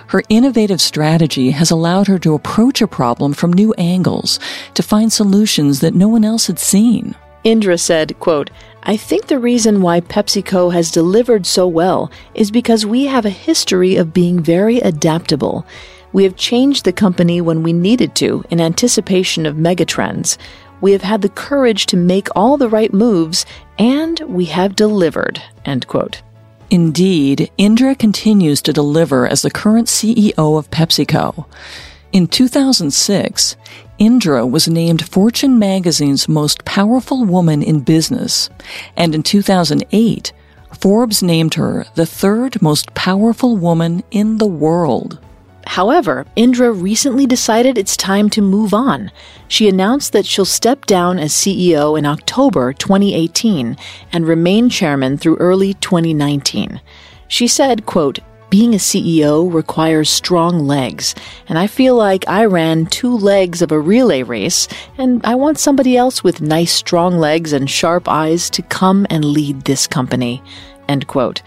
[0.08, 4.39] Her innovative strategy has allowed her to approach a problem from new angles
[4.74, 7.16] to find solutions that no one else had seen.
[7.43, 8.49] Indra said, quote,
[8.84, 13.30] I think the reason why PepsiCo has delivered so well is because we have a
[13.30, 15.66] history of being very adaptable.
[16.14, 20.38] We have changed the company when we needed to in anticipation of megatrends.
[20.80, 23.45] We have had the courage to make all the right moves,
[23.78, 25.41] and we have delivered.
[25.66, 26.22] End quote.
[26.74, 31.45] Indeed, Indra continues to deliver as the current CEO of PepsiCo.
[32.11, 33.55] In 2006,
[33.99, 38.49] Indra was named Fortune magazine's most powerful woman in business,
[38.97, 40.34] and in 2008,
[40.82, 45.19] Forbes named her the third most powerful woman in the world.
[45.66, 49.11] However, Indra recently decided it's time to move on.
[49.47, 53.78] She announced that she'll step down as CEO in October 2018
[54.11, 56.82] and remain chairman through early 2019.
[57.28, 58.20] She said, quote,
[58.53, 61.16] being a CEO requires strong legs,
[61.47, 65.57] and I feel like I ran two legs of a relay race, and I want
[65.57, 70.43] somebody else with nice strong legs and sharp eyes to come and lead this company.
[70.88, 71.41] End quote.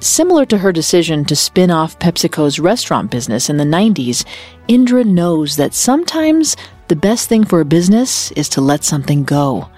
[0.00, 4.24] Similar to her decision to spin off PepsiCo's restaurant business in the 90s,
[4.66, 6.56] Indra knows that sometimes
[6.88, 9.68] the best thing for a business is to let something go.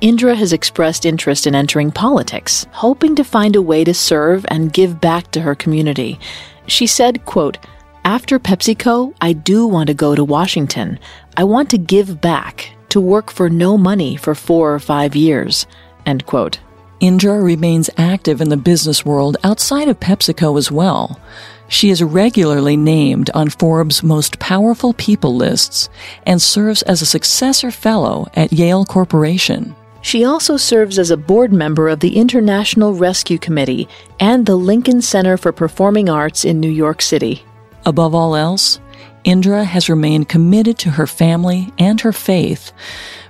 [0.00, 4.72] Indra has expressed interest in entering politics, hoping to find a way to serve and
[4.72, 6.20] give back to her community.
[6.68, 7.58] She said, quote,
[8.04, 11.00] After PepsiCo, I do want to go to Washington.
[11.36, 15.66] I want to give back, to work for no money for four or five years.
[16.06, 16.60] End quote.
[17.00, 21.20] Indra remains active in the business world outside of PepsiCo as well.
[21.68, 25.88] She is regularly named on Forbes' most powerful people lists
[26.26, 29.76] and serves as a successor fellow at Yale Corporation.
[30.00, 33.88] She also serves as a board member of the International Rescue Committee
[34.18, 37.44] and the Lincoln Center for Performing Arts in New York City.
[37.86, 38.80] Above all else,
[39.22, 42.72] Indra has remained committed to her family and her faith,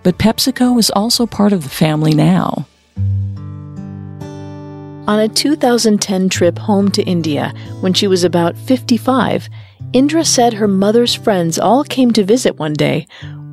[0.03, 2.67] but PepsiCo is also part of the family now.
[5.09, 9.49] On a 2010 trip home to India, when she was about 55,
[9.95, 13.07] Indra said her mother's friends all came to visit one day.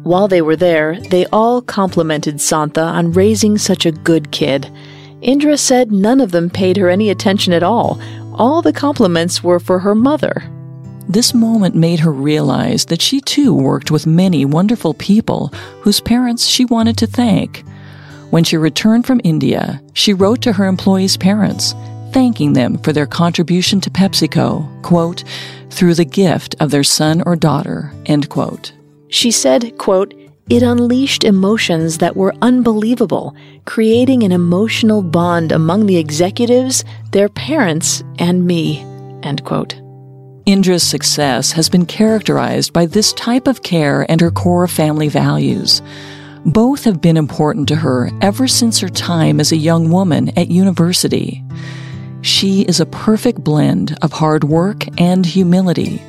[0.04, 4.70] While they were there, they all complimented Santha on raising such a good kid.
[5.22, 8.02] Indra said none of them paid her any attention at all.
[8.34, 10.44] All the compliments were for her mother.
[11.08, 16.48] This moment made her realize that she too worked with many wonderful people whose parents
[16.48, 17.64] she wanted to thank.
[18.32, 21.74] When she returned from India, she wrote to her employees' parents,
[22.12, 25.24] thanking them for their contribution to PepsiCo, quote,
[25.70, 28.74] through the gift of their son or daughter, end quote.
[29.10, 30.14] She said, quote,
[30.50, 38.04] it unleashed emotions that were unbelievable, creating an emotional bond among the executives, their parents,
[38.20, 38.80] and me.
[39.24, 39.74] End quote.
[40.46, 45.82] Indra's success has been characterized by this type of care and her core family values.
[46.46, 50.52] Both have been important to her ever since her time as a young woman at
[50.52, 51.44] university.
[52.22, 56.04] She is a perfect blend of hard work and humility,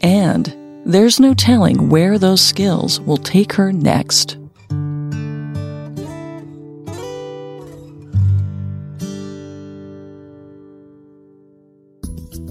[0.00, 0.54] and
[0.86, 4.38] there's no telling where those skills will take her next.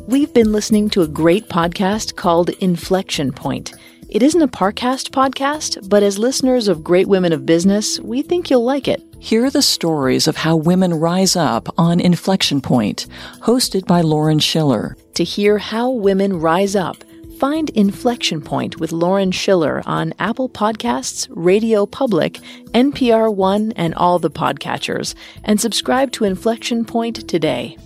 [0.07, 3.73] We've been listening to a great podcast called Inflection Point.
[4.11, 8.49] It isn't a Parcast podcast, but as listeners of Great Women of Business, we think
[8.49, 9.01] you'll like it.
[9.19, 13.07] Hear the stories of how women rise up on Inflection Point,
[13.39, 14.97] hosted by Lauren Schiller.
[15.13, 17.05] To hear how women rise up,
[17.39, 22.33] find Inflection Point with Lauren Schiller on Apple Podcasts, Radio Public,
[22.73, 27.77] NPR One, and all the podcatchers, and subscribe to Inflection Point today.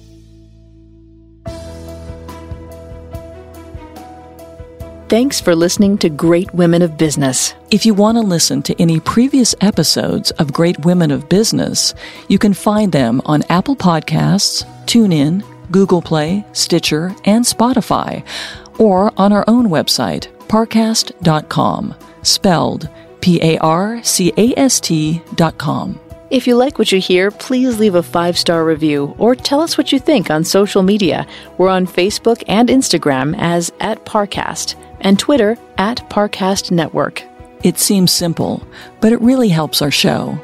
[5.07, 7.53] Thanks for listening to Great Women of Business.
[7.69, 11.93] If you want to listen to any previous episodes of Great Women of Business,
[12.27, 18.25] you can find them on Apple Podcasts, TuneIn, Google Play, Stitcher, and Spotify,
[18.79, 21.93] or on our own website, parcast.com,
[22.23, 22.89] spelled
[23.21, 25.99] P A R C A S T.com.
[26.31, 29.77] If you like what you hear, please leave a five star review or tell us
[29.77, 31.27] what you think on social media.
[31.59, 34.73] We're on Facebook and Instagram as at Parcast
[35.05, 37.23] and Twitter at Parcast Network.
[37.63, 38.67] It seems simple,
[38.99, 40.37] but it really helps our show.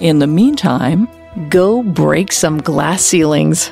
[0.00, 1.08] In the meantime,
[1.50, 3.70] go break some glass ceilings.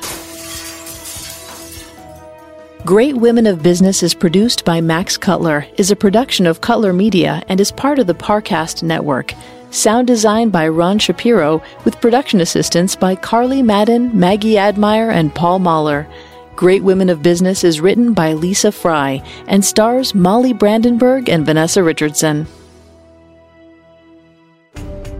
[2.85, 7.43] Great Women of Business is produced by Max Cutler, is a production of Cutler Media,
[7.49, 9.33] and is part of the Parcast Network.
[9.71, 15.59] Sound design by Ron Shapiro, with production assistance by Carly Madden, Maggie Admire, and Paul
[15.59, 16.07] Mahler.
[16.57, 21.83] Great Women of Business is written by Lisa Fry and stars Molly Brandenburg and Vanessa
[21.83, 22.47] Richardson.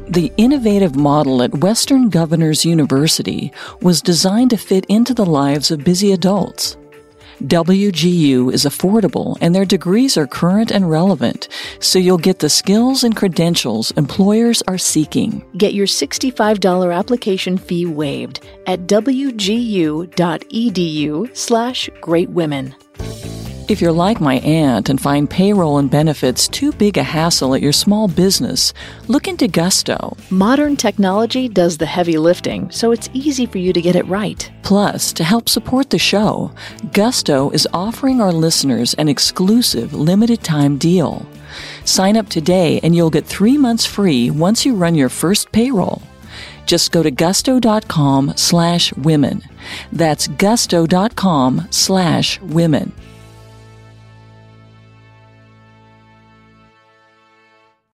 [0.09, 5.83] The innovative model at Western Governors University was designed to fit into the lives of
[5.83, 6.75] busy adults.
[7.43, 11.47] WGU is affordable and their degrees are current and relevant,
[11.79, 15.45] so you'll get the skills and credentials employers are seeking.
[15.55, 20.07] Get your $65 application fee waived at wgu.edu
[21.37, 23.36] slash greatwomen.
[23.67, 27.61] If you're like my aunt and find payroll and benefits too big a hassle at
[27.61, 28.73] your small business,
[29.09, 30.15] look into Gusto.
[30.29, 34.49] Modern technology does the heavy lifting, so it's easy for you to get it right.
[34.63, 36.49] Plus, to help support the show,
[36.93, 41.27] Gusto is offering our listeners an exclusive limited time deal.
[41.83, 46.01] Sign up today and you'll get three months free once you run your first payroll.
[46.65, 49.41] Just go to gusto.com slash women.
[49.91, 52.93] That's gusto.com slash women.